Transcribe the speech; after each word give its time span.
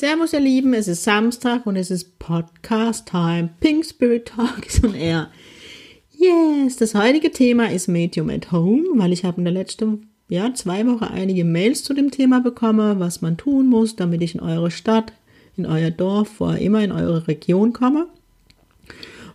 Servus 0.00 0.32
ihr 0.32 0.38
Lieben, 0.38 0.74
es 0.74 0.86
ist 0.86 1.02
Samstag 1.02 1.66
und 1.66 1.74
es 1.74 1.90
ist 1.90 2.20
Podcast 2.20 3.08
Time. 3.08 3.48
Pink 3.58 3.84
Spirit 3.84 4.26
Talk 4.26 4.64
ist 4.64 4.84
on 4.84 4.94
air. 4.94 5.28
Yes, 6.16 6.76
das 6.76 6.94
heutige 6.94 7.32
Thema 7.32 7.68
ist 7.68 7.88
Medium 7.88 8.30
at 8.30 8.52
Home, 8.52 8.84
weil 8.94 9.12
ich 9.12 9.24
habe 9.24 9.38
in 9.38 9.44
der 9.44 9.52
letzten 9.52 10.06
ja, 10.28 10.54
zwei 10.54 10.86
Wochen 10.86 11.02
einige 11.02 11.44
Mails 11.44 11.82
zu 11.82 11.94
dem 11.94 12.12
Thema 12.12 12.40
bekommen, 12.40 13.00
was 13.00 13.22
man 13.22 13.36
tun 13.36 13.66
muss, 13.66 13.96
damit 13.96 14.22
ich 14.22 14.36
in 14.36 14.40
eure 14.40 14.70
Stadt, 14.70 15.12
in 15.56 15.66
euer 15.66 15.90
Dorf, 15.90 16.38
wo 16.38 16.50
immer 16.50 16.84
in 16.84 16.92
eure 16.92 17.26
Region 17.26 17.72
komme. 17.72 18.06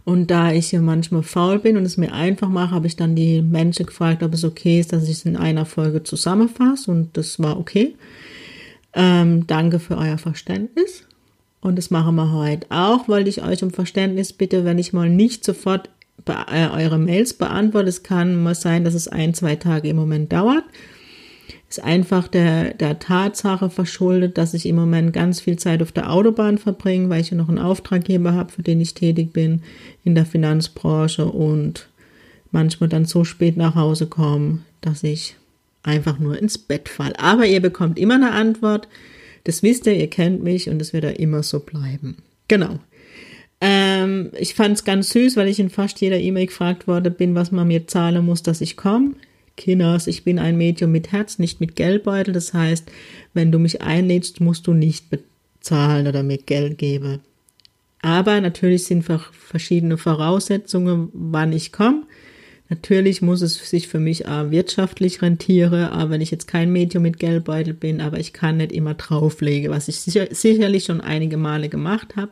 Und 0.05 0.31
da 0.31 0.53
ich 0.53 0.67
hier 0.69 0.79
manchmal 0.79 1.23
faul 1.23 1.59
bin 1.59 1.75
und 1.75 1.83
es 1.83 1.97
mir 1.97 2.13
einfach 2.13 2.47
mache, 2.47 2.71
habe 2.71 2.87
ich 2.87 2.95
dann 2.95 3.17
die 3.17 3.41
Menschen 3.41 3.85
gefragt, 3.85 4.23
ob 4.23 4.33
es 4.33 4.45
okay 4.45 4.79
ist, 4.79 4.93
dass 4.93 5.03
ich 5.03 5.17
es 5.17 5.25
in 5.25 5.35
einer 5.35 5.65
Folge 5.65 6.03
zusammenfasse 6.03 6.89
und 6.89 7.17
das 7.17 7.37
war 7.41 7.59
okay. 7.59 7.95
Ähm, 8.93 9.47
danke 9.47 9.79
für 9.79 9.97
euer 9.97 10.17
Verständnis. 10.17 11.05
Und 11.61 11.77
das 11.77 11.89
machen 11.89 12.15
wir 12.15 12.31
heute 12.33 12.67
auch. 12.69 13.07
Wollte 13.07 13.29
ich 13.29 13.43
euch 13.43 13.63
um 13.63 13.71
Verständnis 13.71 14.33
bitte, 14.33 14.65
wenn 14.65 14.77
ich 14.77 14.93
mal 14.93 15.09
nicht 15.09 15.45
sofort 15.45 15.89
äh, 16.25 16.67
eure 16.69 16.99
Mails 16.99 17.33
beantworte. 17.33 17.89
Es 17.89 18.03
kann 18.03 18.41
mal 18.41 18.55
sein, 18.55 18.83
dass 18.83 18.93
es 18.93 19.07
ein, 19.07 19.33
zwei 19.33 19.55
Tage 19.55 19.89
im 19.89 19.95
Moment 19.95 20.31
dauert. 20.31 20.63
Ist 21.69 21.83
einfach 21.83 22.27
der, 22.27 22.73
der 22.75 22.99
Tatsache 22.99 23.69
verschuldet, 23.69 24.37
dass 24.37 24.53
ich 24.53 24.65
im 24.67 24.75
Moment 24.75 25.11
ganz 25.11 25.41
viel 25.41 25.57
Zeit 25.57 25.81
auf 25.81 25.91
der 25.91 26.11
Autobahn 26.11 26.57
verbringe, 26.57 27.09
weil 27.09 27.21
ich 27.21 27.31
ja 27.31 27.37
noch 27.37 27.49
einen 27.49 27.59
Auftraggeber 27.59 28.33
habe, 28.33 28.51
für 28.51 28.61
den 28.61 28.79
ich 28.79 28.93
tätig 28.93 29.33
bin 29.33 29.63
in 30.03 30.13
der 30.13 30.25
Finanzbranche 30.25 31.25
und 31.25 31.87
manchmal 32.51 32.89
dann 32.89 33.05
so 33.05 33.23
spät 33.23 33.57
nach 33.57 33.75
Hause 33.75 34.05
komme, 34.05 34.59
dass 34.81 35.03
ich 35.03 35.35
einfach 35.83 36.19
nur 36.19 36.37
ins 36.37 36.57
Bett 36.57 36.89
fall. 36.89 37.13
Aber 37.17 37.45
ihr 37.45 37.61
bekommt 37.61 37.99
immer 37.99 38.15
eine 38.15 38.31
Antwort. 38.31 38.87
Das 39.43 39.61
wisst 39.61 39.85
ihr, 39.85 39.95
ihr 39.95 40.09
kennt 40.09 40.41
mich 40.43 40.69
und 40.69 40.81
es 40.81 40.93
wird 40.93 41.03
da 41.03 41.09
immer 41.09 41.43
so 41.43 41.59
bleiben. 41.59 42.17
Genau. 42.47 42.79
Ähm, 43.61 44.31
ich 44.37 44.55
fand 44.55 44.77
es 44.77 44.83
ganz 44.83 45.09
süß, 45.11 45.37
weil 45.37 45.47
ich 45.47 45.59
in 45.59 45.69
fast 45.69 46.01
jeder 46.01 46.19
E-Mail 46.19 46.47
gefragt 46.47 46.87
worden 46.87 47.13
bin, 47.13 47.35
was 47.35 47.51
man 47.51 47.67
mir 47.67 47.87
zahlen 47.87 48.25
muss, 48.25 48.43
dass 48.43 48.61
ich 48.61 48.77
komme. 48.77 49.13
Kinders, 49.55 50.07
ich 50.07 50.23
bin 50.23 50.39
ein 50.39 50.57
Medium 50.57 50.91
mit 50.91 51.11
Herz, 51.11 51.37
nicht 51.39 51.59
mit 51.59 51.75
Geldbeutel. 51.75 52.33
Das 52.33 52.53
heißt, 52.53 52.91
wenn 53.33 53.51
du 53.51 53.59
mich 53.59 53.81
einlädst, 53.81 54.41
musst 54.41 54.67
du 54.67 54.73
nicht 54.73 55.05
bezahlen 55.09 56.07
oder 56.07 56.23
mir 56.23 56.39
Geld 56.39 56.77
geben. 56.77 57.19
Aber 58.01 58.41
natürlich 58.41 58.83
sind 58.83 59.05
verschiedene 59.05 59.97
Voraussetzungen, 59.97 61.09
wann 61.13 61.53
ich 61.53 61.71
komme. 61.71 62.03
Natürlich 62.69 63.21
muss 63.21 63.41
es 63.41 63.55
sich 63.69 63.87
für 63.87 63.99
mich 63.99 64.27
auch 64.27 64.49
wirtschaftlich 64.49 65.21
rentieren, 65.21 65.85
aber 65.85 66.11
wenn 66.11 66.21
ich 66.21 66.31
jetzt 66.31 66.47
kein 66.47 66.71
Medium 66.71 67.03
mit 67.03 67.19
Geldbeutel 67.19 67.73
bin, 67.73 68.01
aber 68.01 68.19
ich 68.19 68.33
kann 68.33 68.57
nicht 68.57 68.71
immer 68.71 68.93
drauflegen, 68.93 69.69
was 69.69 69.89
ich 69.89 69.99
sicher, 69.99 70.27
sicherlich 70.31 70.85
schon 70.85 71.01
einige 71.01 71.37
Male 71.37 71.69
gemacht 71.69 72.15
habe. 72.15 72.31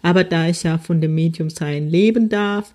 Aber 0.00 0.24
da 0.24 0.48
ich 0.48 0.62
ja 0.62 0.78
von 0.78 1.00
dem 1.00 1.14
Medium 1.14 1.50
sein 1.50 1.88
leben 1.88 2.28
darf, 2.28 2.72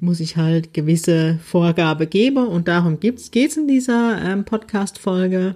muss 0.00 0.20
ich 0.20 0.36
halt 0.36 0.74
gewisse 0.74 1.38
Vorgabe 1.44 2.08
geben 2.08 2.48
und 2.48 2.66
darum 2.66 2.98
geht 2.98 3.20
es 3.20 3.56
in 3.56 3.68
dieser 3.68 4.20
ähm, 4.20 4.44
Podcast-Folge. 4.44 5.54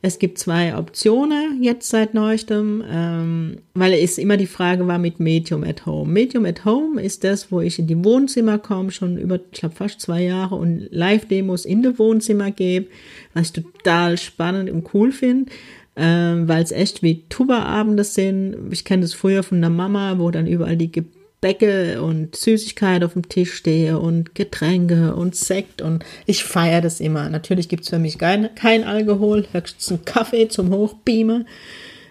Es 0.00 0.20
gibt 0.20 0.38
zwei 0.38 0.76
Optionen 0.76 1.60
jetzt 1.62 1.90
seit 1.90 2.14
neuestem, 2.14 2.84
ähm, 2.88 3.56
weil 3.74 3.94
es 3.94 4.16
immer 4.16 4.36
die 4.36 4.46
Frage 4.46 4.86
war 4.86 4.98
mit 4.98 5.18
Medium 5.18 5.64
at 5.64 5.86
Home. 5.86 6.12
Medium 6.12 6.44
at 6.44 6.64
Home 6.64 7.02
ist 7.02 7.24
das, 7.24 7.50
wo 7.50 7.60
ich 7.60 7.80
in 7.80 7.88
die 7.88 8.04
Wohnzimmer 8.04 8.58
komme, 8.58 8.92
schon 8.92 9.18
über, 9.18 9.40
ich 9.52 9.58
glaube, 9.58 9.74
fast 9.74 10.00
zwei 10.00 10.22
Jahre 10.22 10.54
und 10.54 10.86
Live-Demos 10.90 11.64
in 11.64 11.82
die 11.82 11.98
Wohnzimmer 11.98 12.52
gebe, 12.52 12.86
was 13.34 13.48
ich 13.48 13.64
total 13.64 14.18
spannend 14.18 14.70
und 14.70 14.94
cool 14.94 15.10
finde. 15.10 15.50
Ähm, 16.00 16.46
weil 16.46 16.62
es 16.62 16.70
echt 16.70 17.02
wie 17.02 17.24
Tuba-Abende 17.28 18.04
sind. 18.04 18.56
Ich 18.70 18.84
kenne 18.84 19.02
das 19.02 19.14
früher 19.14 19.42
von 19.42 19.60
der 19.60 19.70
Mama, 19.70 20.20
wo 20.20 20.30
dann 20.30 20.46
überall 20.46 20.76
die 20.76 20.92
Bäcke 21.40 22.02
und 22.02 22.34
Süßigkeit 22.34 23.04
auf 23.04 23.12
dem 23.12 23.28
Tisch 23.28 23.54
stehe 23.54 23.98
und 23.98 24.34
Getränke 24.34 25.14
und 25.14 25.36
Sekt 25.36 25.82
und 25.82 26.04
ich 26.26 26.42
feiere 26.42 26.80
das 26.80 27.00
immer. 27.00 27.28
Natürlich 27.28 27.68
gibt's 27.68 27.90
für 27.90 27.98
mich 27.98 28.18
kein, 28.18 28.54
kein 28.56 28.84
Alkohol, 28.84 29.46
höchstens 29.52 29.88
einen 29.90 30.04
Kaffee 30.04 30.48
zum 30.48 30.70
Hochbeamen. 30.70 31.46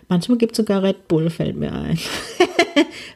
Manchmal 0.09 0.37
gibt's 0.37 0.57
sogar 0.57 0.83
Red 0.83 1.09
Bull, 1.09 1.29
fällt 1.29 1.57
mir 1.57 1.73
ein. 1.73 1.99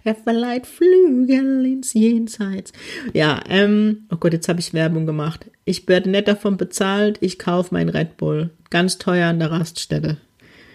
Wer 0.03 0.16
verleiht 0.23 0.67
Flügel 0.67 1.66
ins 1.66 1.94
Jenseits? 1.94 2.73
Ja, 3.13 3.39
ähm, 3.47 4.07
oh 4.11 4.17
Gott, 4.17 4.33
jetzt 4.33 4.49
habe 4.49 4.59
ich 4.59 4.73
Werbung 4.73 5.05
gemacht. 5.05 5.45
Ich 5.63 5.88
werde 5.88 6.09
nicht 6.09 6.28
davon 6.28 6.57
bezahlt, 6.57 7.17
ich 7.22 7.39
kaufe 7.39 7.73
mein 7.73 7.88
Red 7.88 8.17
Bull. 8.17 8.49
Ganz 8.69 8.97
teuer 8.97 9.29
an 9.29 9.39
der 9.39 9.51
Raststätte. 9.51 10.17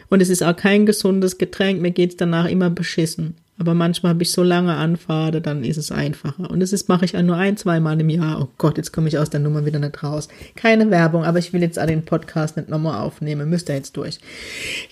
Und 0.09 0.23
es 0.23 0.31
ist 0.31 0.43
auch 0.43 0.57
kein 0.57 0.87
gesundes 0.87 1.37
Getränk, 1.37 1.83
mir 1.83 1.91
geht's 1.91 2.17
danach 2.17 2.47
immer 2.47 2.71
beschissen. 2.71 3.35
Aber 3.59 3.75
manchmal 3.75 4.11
habe 4.11 4.23
ich 4.23 4.33
so 4.33 4.43
lange 4.43 4.75
Anfahrt, 4.75 5.47
dann 5.47 5.65
ist 5.65 5.79
es 5.79 5.91
einfacher. 5.91 6.51
Und 6.51 6.61
das 6.61 6.73
ist, 6.73 6.89
mache 6.89 7.07
ich 7.07 7.15
nur 7.15 7.37
ein, 7.37 7.57
zwei 7.57 7.81
Mal 7.81 7.99
im 8.01 8.11
Jahr. 8.11 8.41
Oh 8.43 8.49
Gott, 8.59 8.77
jetzt 8.77 8.93
komme 8.93 9.09
ich 9.09 9.19
aus 9.19 9.31
der 9.31 9.41
Nummer 9.41 9.65
wieder 9.65 9.79
nicht 9.79 10.03
raus. 10.03 10.29
Keine 10.57 10.91
Werbung, 10.91 11.25
aber 11.25 11.39
ich 11.39 11.53
will 11.53 11.63
jetzt 11.63 11.79
den 11.79 12.05
Podcast 12.05 12.57
nicht 12.57 12.69
nochmal 12.69 13.01
aufnehmen. 13.01 13.49
Müsst 13.49 13.71
ihr 13.71 13.77
jetzt 13.77 13.97
durch. 13.97 14.19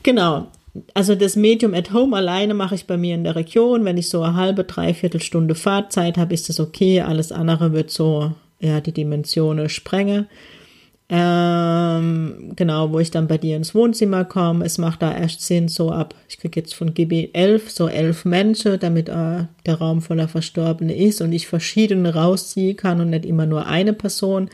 Genau. 0.02 0.48
Also 0.94 1.14
das 1.14 1.36
Medium 1.36 1.75
at 1.75 1.92
Home 1.92 2.16
alleine 2.16 2.54
mache 2.54 2.75
ich 2.75 2.86
bei 2.86 2.97
mir 2.97 3.14
in 3.14 3.25
der 3.25 3.36
Region. 3.36 3.84
Wenn 3.84 3.98
ich 3.98 4.08
so 4.08 4.22
eine 4.22 4.34
halbe, 4.34 4.64
dreiviertel 4.64 5.20
Stunde 5.20 5.54
Fahrzeit 5.54 6.16
habe, 6.16 6.34
ist 6.34 6.48
das 6.48 6.58
okay. 6.58 7.02
Alles 7.02 7.32
andere 7.32 7.72
wird 7.72 7.91
so, 7.91 8.32
ja, 8.60 8.81
die 8.81 8.92
Dimensionen 8.92 9.69
sprengen. 9.69 10.26
Ähm, 11.16 12.54
genau, 12.56 12.91
wo 12.91 12.98
ich 12.98 13.12
dann 13.12 13.28
bei 13.28 13.38
dir 13.38 13.56
ins 13.56 13.72
Wohnzimmer 13.72 14.25
komme. 14.25 14.64
Es 14.64 14.78
macht 14.78 15.00
da 15.00 15.16
erst 15.16 15.42
Sinn, 15.42 15.69
so 15.69 15.92
ab, 15.92 16.12
ich 16.28 16.38
kriege 16.38 16.58
jetzt 16.58 16.75
von 16.75 16.92
GB 16.92 17.30
elf, 17.34 17.70
so 17.70 17.86
elf 17.86 18.25
Menschen, 18.25 18.80
damit 18.80 19.08
äh, 19.08 19.44
der 19.64 19.75
Raum 19.78 20.02
voller 20.02 20.26
Verstorbene 20.26 20.97
ist 20.97 21.20
und 21.20 21.32
ich 21.32 21.47
verschiedene 21.47 22.16
rausziehen 22.16 22.76
kann 22.76 23.00
und 23.00 23.10
nicht 23.10 23.26
immer 23.26 23.47
nur 23.47 23.66
eine 23.66 23.92
Person 23.92 24.50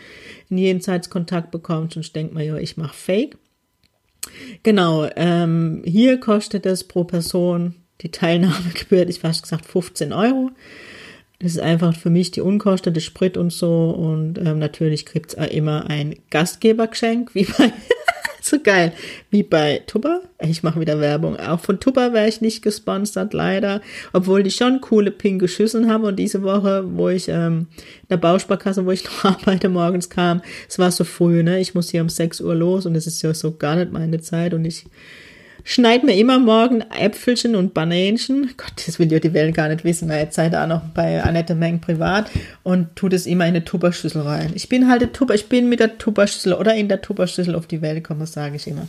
in 0.50 0.58
Jenseitskontakt 0.58 1.50
bekommt. 1.50 1.94
Sonst 1.94 2.14
denkt 2.14 2.34
man 2.34 2.44
ja, 2.44 2.56
ich 2.58 2.76
mache 2.76 2.94
Fake. 2.94 3.38
Genau, 4.62 5.08
ähm, 5.16 5.80
hier 5.86 6.20
kostet 6.20 6.66
es 6.66 6.84
pro 6.84 7.04
Person 7.04 7.74
die 8.02 8.10
Teilnahmegebühr, 8.10 9.08
ich 9.08 9.20
fast 9.20 9.44
gesagt 9.44 9.64
15 9.64 10.12
Euro. 10.12 10.50
Das 11.40 11.52
ist 11.52 11.60
einfach 11.60 11.96
für 11.96 12.10
mich 12.10 12.30
die 12.30 12.42
Unkosten, 12.42 12.98
Sprit 13.00 13.38
und 13.38 13.50
so. 13.50 13.90
Und 13.90 14.38
ähm, 14.38 14.58
natürlich 14.58 15.06
gibt's 15.06 15.36
auch 15.36 15.48
immer 15.48 15.88
ein 15.88 16.16
Gastgebergeschenk, 16.30 17.34
wie 17.34 17.44
bei, 17.44 17.72
so 18.42 18.58
geil, 18.62 18.92
wie 19.30 19.42
bei 19.42 19.82
Tupper. 19.86 20.20
Ich 20.40 20.62
mache 20.62 20.80
wieder 20.80 21.00
Werbung. 21.00 21.38
Auch 21.38 21.60
von 21.60 21.80
Tupper 21.80 22.12
wäre 22.12 22.28
ich 22.28 22.42
nicht 22.42 22.60
gesponsert, 22.60 23.32
leider. 23.32 23.80
Obwohl 24.12 24.42
die 24.42 24.50
schon 24.50 24.82
coole 24.82 25.10
pinke 25.10 25.48
Schüsseln 25.48 25.90
haben. 25.90 26.04
Und 26.04 26.16
diese 26.16 26.42
Woche, 26.42 26.84
wo 26.86 27.08
ich 27.08 27.30
ähm, 27.30 27.68
in 28.02 28.08
der 28.10 28.18
Bausparkasse, 28.18 28.84
wo 28.84 28.90
ich 28.90 29.04
noch 29.04 29.24
arbeite, 29.32 29.70
morgens 29.70 30.10
kam, 30.10 30.42
es 30.68 30.78
war 30.78 30.90
so 30.90 31.04
früh, 31.04 31.42
ne? 31.42 31.58
Ich 31.58 31.74
muss 31.74 31.88
hier 31.88 32.02
um 32.02 32.10
6 32.10 32.42
Uhr 32.42 32.54
los 32.54 32.84
und 32.84 32.94
es 32.94 33.06
ist 33.06 33.22
ja 33.22 33.32
so 33.32 33.56
gar 33.56 33.76
nicht 33.76 33.92
meine 33.92 34.20
Zeit. 34.20 34.52
Und 34.52 34.66
ich 34.66 34.84
schneid 35.64 36.04
mir 36.04 36.16
immer 36.16 36.38
morgen 36.38 36.82
Äpfelchen 36.82 37.56
und 37.56 37.74
Bananchen. 37.74 38.50
Gott, 38.56 38.72
das 38.86 38.98
will 38.98 39.10
ja 39.12 39.18
die 39.18 39.32
Welt 39.32 39.54
gar 39.54 39.68
nicht 39.68 39.84
wissen, 39.84 40.08
weil 40.08 40.24
jetzt 40.24 40.36
seid 40.36 40.52
ihr 40.52 40.62
auch 40.62 40.66
noch 40.66 40.82
bei 40.94 41.22
Annette 41.22 41.54
Meng 41.54 41.80
privat 41.80 42.30
und 42.62 42.94
tut 42.96 43.12
es 43.12 43.26
immer 43.26 43.44
in 43.44 43.50
eine 43.50 43.64
Tupperschüssel 43.64 44.22
rein. 44.22 44.52
Ich 44.54 44.68
bin 44.68 44.88
halt 44.88 45.02
der 45.02 45.12
Tupper, 45.12 45.34
ich 45.34 45.48
bin 45.48 45.68
mit 45.68 45.80
der 45.80 45.98
Tupperschüssel 45.98 46.54
oder 46.54 46.74
in 46.74 46.88
der 46.88 47.00
Tupperschüssel 47.00 47.54
auf 47.54 47.66
die 47.66 47.82
Welt 47.82 48.02
gekommen, 48.02 48.26
sage 48.26 48.56
ich 48.56 48.66
immer. 48.66 48.86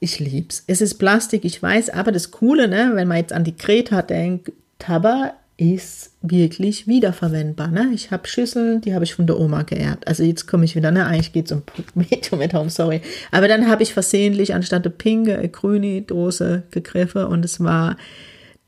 Ich 0.00 0.18
lieb's. 0.18 0.64
Es 0.66 0.80
ist 0.80 0.94
Plastik, 0.94 1.44
ich 1.44 1.62
weiß, 1.62 1.90
aber 1.90 2.12
das 2.12 2.30
Coole, 2.30 2.68
ne, 2.68 2.92
wenn 2.94 3.08
man 3.08 3.18
jetzt 3.18 3.32
an 3.32 3.44
die 3.44 3.56
Greta 3.56 4.02
denkt, 4.02 4.52
Tabak 4.78 5.34
ist 5.56 6.12
wirklich 6.20 6.88
wiederverwendbar. 6.88 7.68
Ne? 7.68 7.90
Ich 7.94 8.10
habe 8.10 8.26
Schüsseln, 8.26 8.80
die 8.80 8.92
habe 8.92 9.04
ich 9.04 9.14
von 9.14 9.26
der 9.26 9.38
Oma 9.38 9.62
geerbt. 9.62 10.08
Also 10.08 10.24
jetzt 10.24 10.46
komme 10.46 10.64
ich 10.64 10.74
wieder, 10.74 10.90
ne? 10.90 11.06
eigentlich 11.06 11.32
geht 11.32 11.46
es 11.46 11.52
um 11.52 11.62
Medium 11.94 12.40
at 12.40 12.54
Home, 12.54 12.70
sorry. 12.70 13.00
Aber 13.30 13.46
dann 13.46 13.68
habe 13.68 13.84
ich 13.84 13.92
versehentlich 13.92 14.54
anstatt 14.54 14.84
der 14.84 14.90
pinke 14.90 15.38
eine 15.38 15.48
grüne 15.48 16.02
Dose 16.02 16.64
gegriffen 16.72 17.24
und 17.24 17.44
es 17.44 17.60
war 17.60 17.96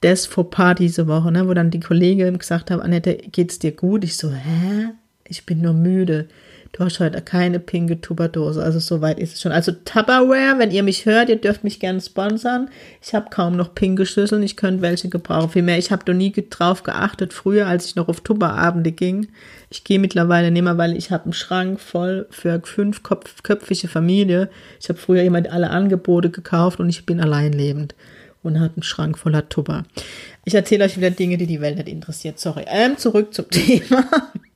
das 0.01 0.27
Fauxpas 0.27 0.77
diese 0.77 1.09
Woche, 1.09 1.33
ne? 1.33 1.49
wo 1.49 1.55
dann 1.55 1.73
die 1.73 1.81
Kollegin 1.81 2.39
gesagt 2.39 2.71
hat, 2.71 2.81
Annette, 2.81 3.17
geht's 3.33 3.59
dir 3.59 3.73
gut? 3.73 4.05
Ich 4.05 4.17
so, 4.17 4.31
hä? 4.31 4.91
Ich 5.25 5.45
bin 5.45 5.63
nur 5.63 5.73
müde. 5.73 6.29
Du 6.77 6.85
hast 6.85 7.01
heute 7.01 7.23
keine 7.23 7.59
pinke 7.59 8.03
Tupperdose, 8.03 8.63
also 8.63 8.81
soweit 8.81 9.19
ist 9.19 9.33
es 9.33 9.41
schon. 9.41 9.51
Also 9.51 9.73
Tupperware, 9.73 10.59
wenn 10.59 10.71
ihr 10.71 10.83
mich 10.83 11.07
hört, 11.07 11.31
ihr 11.31 11.41
dürft 11.41 11.65
mich 11.65 11.81
gerne 11.81 12.03
sponsern. 12.03 12.69
Ich 13.03 13.15
habe 13.15 13.31
kaum 13.31 13.57
noch 13.57 13.75
pinke 13.75 14.05
Schüsseln, 14.05 14.43
ich 14.43 14.59
könnte 14.59 14.83
welche 14.83 15.09
gebrauchen. 15.09 15.49
Vielmehr, 15.49 15.79
ich 15.79 15.91
habe 15.91 16.03
noch 16.07 16.19
nie 16.19 16.35
drauf 16.51 16.83
geachtet, 16.83 17.33
früher, 17.33 17.67
als 17.67 17.87
ich 17.87 17.97
noch 17.97 18.09
auf 18.09 18.21
Tupperabende 18.21 18.93
ging. 18.93 19.29
Ich 19.71 19.85
gehe 19.85 19.99
mittlerweile 19.99 20.51
nicht 20.51 20.65
mehr, 20.65 20.77
weil 20.77 20.99
ich 20.99 21.11
habe 21.11 21.25
einen 21.25 21.33
Schrank 21.33 21.81
voll 21.81 22.27
für 22.29 22.61
fünfköpfige 22.63 23.89
Familie. 23.89 24.51
Ich 24.79 24.91
habe 24.91 24.99
früher 24.99 25.23
immer 25.23 25.51
alle 25.51 25.71
Angebote 25.71 26.29
gekauft 26.29 26.79
und 26.79 26.91
ich 26.91 27.07
bin 27.07 27.23
allein 27.23 27.55
lebend 27.55 27.95
und 28.43 28.61
hat 28.61 28.73
einen 28.77 28.83
Schrank 28.83 29.17
voller 29.17 29.49
Tupper. 29.49 29.85
Ich 30.45 30.55
erzähle 30.55 30.85
euch 30.85 30.99
wieder 30.99 31.11
Dinge, 31.11 31.39
die 31.39 31.47
die 31.47 31.63
Welt 31.63 31.77
nicht 31.77 31.89
interessiert. 31.89 32.39
Sorry. 32.39 32.67
Ähm, 32.69 32.99
zurück 32.99 33.33
zum 33.33 33.49
Thema. 33.51 34.05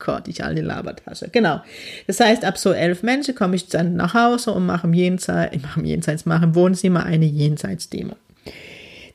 Gott, 0.03 0.27
ich 0.27 0.43
alte 0.43 0.61
Labertasche. 0.61 1.29
Genau. 1.31 1.61
Das 2.07 2.19
heißt, 2.19 2.43
ab 2.43 2.57
so 2.57 2.71
elf 2.73 3.03
Menschen 3.03 3.35
komme 3.35 3.55
ich 3.55 3.67
dann 3.67 3.95
nach 3.95 4.13
Hause 4.13 4.51
und 4.51 4.65
mache 4.65 4.87
im 4.87 4.93
Jenseits, 4.93 5.55
ich 5.55 5.61
mache 5.61 5.79
im 5.79 5.85
Jenseits, 5.85 6.25
mache 6.25 6.45
im 6.45 6.55
Wohnzimmer 6.55 7.05
eine 7.05 7.25
Jenseitsdemo. 7.25 8.15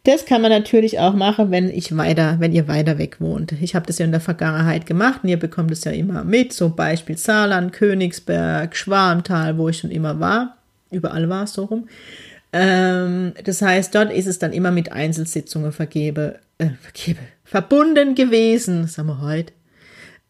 Das 0.04 0.24
kann 0.24 0.40
man 0.40 0.52
natürlich 0.52 1.00
auch 1.00 1.14
machen, 1.14 1.50
wenn 1.50 1.68
ich 1.68 1.96
weiter, 1.96 2.36
wenn 2.38 2.52
ihr 2.52 2.68
weiter 2.68 2.96
weg 2.96 3.20
wohnt. 3.20 3.52
Ich 3.60 3.74
habe 3.74 3.86
das 3.86 3.98
ja 3.98 4.04
in 4.04 4.12
der 4.12 4.20
Vergangenheit 4.20 4.86
gemacht 4.86 5.20
und 5.24 5.28
ihr 5.28 5.38
bekommt 5.38 5.72
es 5.72 5.82
ja 5.82 5.90
immer 5.90 6.22
mit. 6.22 6.52
So 6.52 6.68
Beispiel 6.68 7.18
Saarland, 7.18 7.72
Königsberg, 7.72 8.76
Schwarmtal, 8.76 9.58
wo 9.58 9.68
ich 9.68 9.78
schon 9.78 9.90
immer 9.90 10.20
war. 10.20 10.58
Überall 10.92 11.28
war 11.28 11.42
es 11.42 11.54
so 11.54 11.64
rum. 11.64 11.88
Ähm, 12.52 13.32
das 13.42 13.60
heißt, 13.60 13.92
dort 13.96 14.12
ist 14.12 14.26
es 14.26 14.38
dann 14.38 14.52
immer 14.52 14.70
mit 14.70 14.92
Einzelsitzungen 14.92 15.72
vergebe, 15.72 16.38
äh, 16.58 16.70
vergebe, 16.80 17.18
verbunden 17.44 18.14
gewesen, 18.14 18.86
sagen 18.86 19.08
wir 19.08 19.20
heute. 19.20 19.52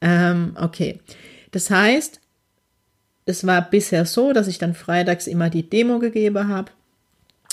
Ähm, 0.00 0.56
okay. 0.60 1.00
Das 1.52 1.70
heißt, 1.70 2.20
es 3.24 3.46
war 3.46 3.62
bisher 3.62 4.06
so, 4.06 4.32
dass 4.32 4.46
ich 4.46 4.58
dann 4.58 4.74
freitags 4.74 5.26
immer 5.26 5.50
die 5.50 5.68
Demo 5.68 5.98
gegeben 5.98 6.48
habe. 6.48 6.70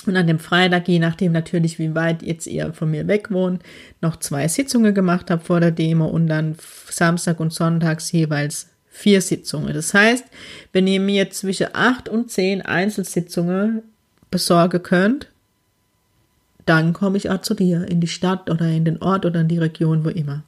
Und 0.06 0.18
an 0.18 0.28
dem 0.28 0.40
Freitag, 0.40 0.88
je 0.88 1.00
nachdem 1.00 1.32
natürlich, 1.32 1.80
wie 1.80 1.96
weit 1.96 2.22
jetzt 2.24 2.46
ihr 2.46 2.74
von 2.74 2.92
mir 2.92 3.08
weg 3.08 3.32
wohnt, 3.32 3.64
noch 4.02 4.18
zwei 4.18 4.48
Sitzungen 4.48 4.94
gemacht 4.94 5.32
habe 5.32 5.44
vor 5.44 5.60
der 5.62 5.72
Demo 5.72 6.08
und 6.08 6.28
dann 6.28 6.58
Samstag 6.90 7.40
und 7.40 7.54
Sonntags 7.54 8.12
jeweils 8.12 8.68
vier 8.90 9.22
Sitzungen. 9.22 9.74
Das 9.74 9.94
heißt, 9.94 10.26
wenn 10.74 10.88
ihr 10.88 11.00
mir 11.00 11.32
zwischen 11.32 11.68
acht 11.74 12.10
und 12.10 12.30
zehn 12.30 12.62
Einzelsitzungen 12.62 13.82
besorgen 14.30 14.84
könnt, 14.84 15.30
dann 16.66 16.94
komme 16.94 17.18
ich 17.18 17.30
auch 17.30 17.42
zu 17.42 17.54
dir 17.54 17.88
in 17.90 18.02
die 18.02 18.08
Stadt 18.08 18.50
oder 18.50 18.68
in 18.68 18.86
den 18.86 19.02
Ort 19.02 19.26
oder 19.26 19.42
in 19.42 19.48
die 19.48 19.58
Region, 19.58 20.06
wo 20.06 20.10
immer. 20.10 20.44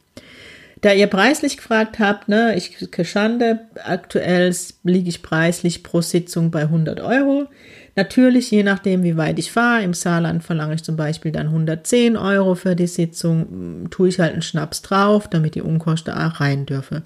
Da 0.81 0.91
ihr 0.91 1.07
preislich 1.07 1.57
gefragt 1.57 1.99
habt, 1.99 2.27
ne, 2.27 2.55
ich 2.55 2.77
Schande, 3.03 3.61
aktuell 3.83 4.53
liege 4.83 5.09
ich 5.09 5.21
preislich 5.21 5.83
pro 5.83 6.01
Sitzung 6.01 6.51
bei 6.51 6.61
100 6.61 6.99
Euro. 6.99 7.47
Natürlich, 7.95 8.51
je 8.51 8.63
nachdem, 8.63 9.03
wie 9.03 9.15
weit 9.15 9.39
ich 9.39 9.53
fahre, 9.53 9.83
im 9.83 9.93
Saarland 9.93 10.43
verlange 10.43 10.75
ich 10.75 10.83
zum 10.83 10.97
Beispiel 10.97 11.31
dann 11.31 11.47
110 11.47 12.17
Euro 12.17 12.55
für 12.55 12.75
die 12.75 12.87
Sitzung, 12.87 13.89
tue 13.89 14.09
ich 14.09 14.19
halt 14.19 14.33
einen 14.33 14.41
Schnaps 14.41 14.81
drauf, 14.81 15.29
damit 15.29 15.55
die 15.55 15.61
Unkosten 15.61 16.13
auch 16.13 16.41
rein 16.41 16.65
dürfe. 16.65 17.03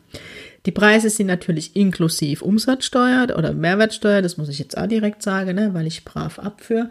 Die 0.66 0.72
Preise 0.72 1.12
sind 1.12 1.28
natürlich 1.28 1.76
inklusiv 1.76 2.42
Umsatzsteuer 2.42 3.28
oder 3.38 3.54
Mehrwertsteuer, 3.54 4.24
das 4.24 4.38
muss 4.38 4.50
ich 4.50 4.60
jetzt 4.60 4.78
auch 4.78 4.88
direkt 4.88 5.22
sagen, 5.22 5.56
ne, 5.56 5.74
weil 5.74 5.86
ich 5.86 6.04
brav 6.04 6.40
abführe. 6.44 6.90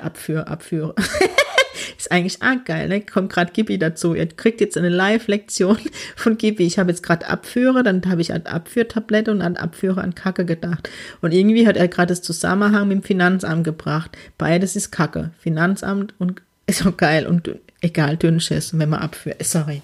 abführe, 0.00 0.46
abführe. 0.46 0.94
Ist 1.98 2.12
eigentlich 2.12 2.42
arg 2.42 2.64
geil, 2.64 2.88
ne? 2.88 3.00
Kommt 3.00 3.32
gerade 3.32 3.52
Gibi 3.52 3.76
dazu. 3.76 4.14
Ihr 4.14 4.28
kriegt 4.28 4.60
jetzt 4.60 4.78
eine 4.78 4.88
Live-Lektion 4.88 5.78
von 6.16 6.38
Gibi. 6.38 6.64
Ich 6.64 6.78
habe 6.78 6.90
jetzt 6.90 7.02
gerade 7.02 7.26
Abführe, 7.26 7.82
dann 7.82 8.02
habe 8.08 8.20
ich 8.20 8.32
an 8.32 8.46
Abführtablette 8.46 9.32
und 9.32 9.42
an 9.42 9.56
Abführe 9.56 10.00
an 10.00 10.14
Kacke 10.14 10.44
gedacht. 10.44 10.88
Und 11.20 11.32
irgendwie 11.32 11.66
hat 11.66 11.76
er 11.76 11.88
gerade 11.88 12.08
das 12.08 12.22
Zusammenhang 12.22 12.88
mit 12.88 12.98
dem 12.98 13.02
Finanzamt 13.02 13.64
gebracht. 13.64 14.16
Beides 14.38 14.76
ist 14.76 14.92
Kacke. 14.92 15.32
Finanzamt 15.40 16.14
und 16.18 16.40
ist 16.66 16.86
auch 16.86 16.96
geil 16.96 17.26
und 17.26 17.50
egal, 17.80 18.16
Dünnschiss, 18.16 18.78
wenn 18.78 18.88
man 18.88 19.00
abführt. 19.00 19.44
Sorry. 19.44 19.82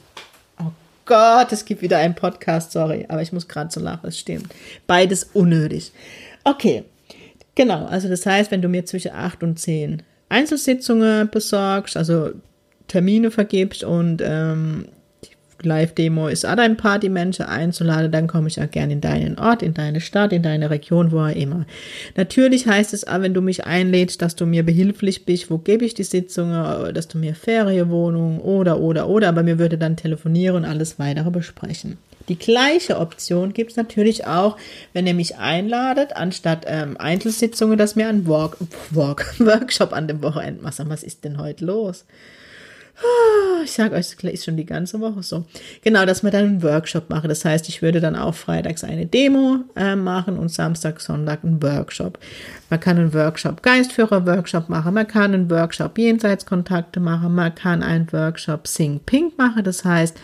Gott, 1.06 1.52
es 1.52 1.66
gibt 1.66 1.82
wieder 1.82 1.98
einen 1.98 2.14
Podcast, 2.14 2.72
sorry, 2.72 3.04
aber 3.08 3.20
ich 3.20 3.30
muss 3.30 3.46
gerade 3.46 3.70
so 3.70 3.78
lachen, 3.78 4.08
es 4.08 4.18
stimmt. 4.18 4.54
Beides 4.86 5.24
unnötig. 5.34 5.92
Okay, 6.44 6.84
genau, 7.54 7.84
also 7.84 8.08
das 8.08 8.24
heißt, 8.24 8.50
wenn 8.50 8.62
du 8.62 8.68
mir 8.68 8.86
zwischen 8.86 9.12
acht 9.12 9.42
und 9.42 9.58
zehn 9.58 10.02
Einzelsitzungen 10.34 11.30
besorgst, 11.30 11.96
also 11.96 12.30
Termine 12.88 13.30
vergibst 13.30 13.84
und 13.84 14.20
ähm, 14.24 14.86
Live-Demo 15.62 16.28
ist 16.28 16.44
auch 16.44 16.58
ein 16.58 16.76
Partymenschen 16.76 17.46
einzuladen, 17.46 18.12
dann 18.12 18.26
komme 18.26 18.48
ich 18.48 18.60
auch 18.60 18.70
gerne 18.70 18.92
in 18.92 19.00
deinen 19.00 19.38
Ort, 19.38 19.62
in 19.62 19.72
deine 19.72 20.00
Stadt, 20.00 20.32
in 20.32 20.42
deine 20.42 20.70
Region, 20.70 21.12
wo 21.12 21.20
auch 21.20 21.34
immer. 21.34 21.66
Natürlich 22.16 22.66
heißt 22.66 22.92
es 22.92 23.06
auch, 23.06 23.20
wenn 23.20 23.32
du 23.32 23.40
mich 23.40 23.64
einlädst, 23.64 24.20
dass 24.20 24.36
du 24.36 24.44
mir 24.44 24.64
behilflich 24.64 25.24
bist, 25.24 25.50
wo 25.50 25.58
gebe 25.58 25.84
ich 25.84 25.94
die 25.94 26.02
Sitzungen, 26.04 26.92
dass 26.92 27.08
du 27.08 27.16
mir 27.16 27.34
Ferienwohnung 27.34 28.40
oder, 28.40 28.80
oder, 28.80 29.08
oder, 29.08 29.28
aber 29.28 29.42
mir 29.42 29.58
würde 29.58 29.78
dann 29.78 29.96
telefonieren 29.96 30.56
und 30.56 30.64
alles 30.64 30.98
weitere 30.98 31.30
besprechen. 31.30 31.96
Die 32.28 32.38
gleiche 32.38 32.98
Option 32.98 33.52
gibt 33.52 33.72
es 33.72 33.76
natürlich 33.76 34.26
auch, 34.26 34.56
wenn 34.92 35.06
ihr 35.06 35.14
mich 35.14 35.36
einladet, 35.36 36.16
anstatt 36.16 36.64
ähm, 36.66 36.96
Einzelsitzungen, 36.98 37.76
dass 37.76 37.96
mir 37.96 38.08
ein 38.08 38.26
Walk, 38.26 38.56
Walk, 38.90 39.34
Workshop 39.38 39.92
an 39.92 40.08
dem 40.08 40.22
Wochenende 40.22 40.62
macht. 40.62 40.78
Was 40.88 41.02
ist 41.02 41.24
denn 41.24 41.38
heute 41.38 41.64
los? 41.64 42.04
Ich 43.64 43.72
sage 43.72 43.96
euch, 43.96 44.14
das 44.16 44.32
ist 44.32 44.44
schon 44.44 44.56
die 44.56 44.66
ganze 44.66 45.00
Woche 45.00 45.22
so. 45.22 45.44
Genau, 45.82 46.06
dass 46.06 46.22
wir 46.22 46.30
dann 46.30 46.44
einen 46.44 46.62
Workshop 46.62 47.10
machen. 47.10 47.28
Das 47.28 47.44
heißt, 47.44 47.68
ich 47.68 47.82
würde 47.82 48.00
dann 48.00 48.14
auch 48.14 48.34
freitags 48.34 48.84
eine 48.84 49.06
Demo 49.06 49.64
äh, 49.74 49.96
machen 49.96 50.38
und 50.38 50.50
Samstag, 50.50 51.00
Sonntag 51.00 51.42
einen 51.42 51.60
Workshop. 51.62 52.18
Man 52.70 52.78
kann 52.78 52.98
einen 52.98 53.12
Workshop 53.12 53.62
Geistführer-Workshop 53.62 54.68
machen, 54.68 54.94
man 54.94 55.08
kann 55.08 55.34
einen 55.34 55.50
Workshop 55.50 55.98
Jenseitskontakte 55.98 57.00
machen, 57.00 57.34
man 57.34 57.54
kann 57.54 57.82
einen 57.82 58.12
Workshop 58.12 58.68
Sing 58.68 59.00
Pink 59.04 59.36
machen. 59.38 59.64
Das 59.64 59.84
heißt, 59.84 60.16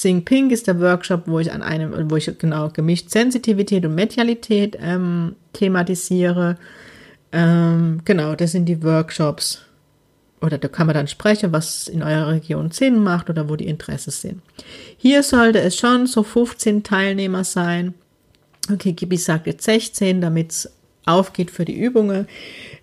Sing 0.00 0.24
Pink 0.24 0.52
ist 0.52 0.66
der 0.66 0.80
Workshop, 0.80 1.22
wo 1.26 1.38
ich 1.38 1.52
an 1.52 1.62
einem, 1.62 2.10
wo 2.10 2.16
ich 2.16 2.30
genau 2.38 2.68
gemischt 2.70 3.10
Sensitivität 3.10 3.84
und 3.84 3.94
Medialität 3.94 4.76
ähm, 4.80 5.34
thematisiere. 5.52 6.56
Ähm, 7.32 8.00
genau, 8.04 8.34
das 8.34 8.52
sind 8.52 8.66
die 8.66 8.82
Workshops 8.82 9.62
oder 10.40 10.58
da 10.58 10.68
kann 10.68 10.86
man 10.86 10.94
dann 10.94 11.08
sprechen, 11.08 11.52
was 11.52 11.88
in 11.88 12.02
eurer 12.02 12.28
Region 12.28 12.70
Sinn 12.70 13.02
macht 13.02 13.28
oder 13.28 13.48
wo 13.48 13.56
die 13.56 13.66
Interessen 13.66 14.10
sind. 14.10 14.42
Hier 14.96 15.22
sollte 15.22 15.60
es 15.60 15.76
schon 15.76 16.06
so 16.06 16.22
15 16.22 16.82
Teilnehmer 16.84 17.44
sein. 17.44 17.94
Okay, 18.72 18.92
Gibi 18.92 19.16
sagt 19.16 19.46
jetzt 19.46 19.64
16, 19.64 20.20
damit 20.20 20.52
es 20.52 20.72
aufgeht 21.08 21.50
für 21.50 21.64
die 21.64 21.78
Übungen. 21.78 22.26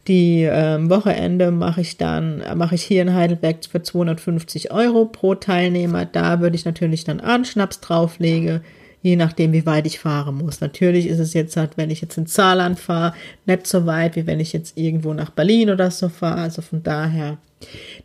Die 0.08 0.44
ähm, 0.44 0.90
Wochenende 0.90 1.52
mache 1.52 1.82
ich 1.82 1.98
dann, 1.98 2.44
mache 2.56 2.76
ich 2.76 2.84
hier 2.84 3.02
in 3.02 3.14
Heidelberg 3.14 3.66
für 3.70 3.82
250 3.82 4.72
Euro 4.72 5.06
pro 5.06 5.36
Teilnehmer. 5.36 6.06
Da 6.06 6.42
würde 6.42 6.56
ich 6.56 6.66
natürlich 6.66 7.04
dann 7.04 7.20
Anschnaps 7.20 7.80
drauflegen 7.80 8.62
je 9.06 9.16
nachdem, 9.16 9.54
wie 9.54 9.68
weit 9.68 9.86
ich 9.86 10.00
fahren 10.00 10.34
muss. 10.34 10.62
Natürlich 10.62 11.06
ist 11.06 11.20
es 11.20 11.36
jetzt 11.36 11.56
halt, 11.58 11.78
wenn 11.78 11.92
ich 11.92 12.02
jetzt 12.02 12.18
in 12.18 12.26
Saarland 12.26 12.80
fahre, 12.80 13.14
nicht 13.46 13.68
so 13.68 13.86
weit, 13.86 14.16
wie 14.16 14.26
wenn 14.26 14.40
ich 14.40 14.52
jetzt 14.52 14.80
irgendwo 14.80 15.14
nach 15.14 15.30
Berlin 15.30 15.70
oder 15.70 15.92
so 15.92 16.10
fahre. 16.10 16.42
Also 16.42 16.64
von 16.64 16.82
daher, 16.82 17.38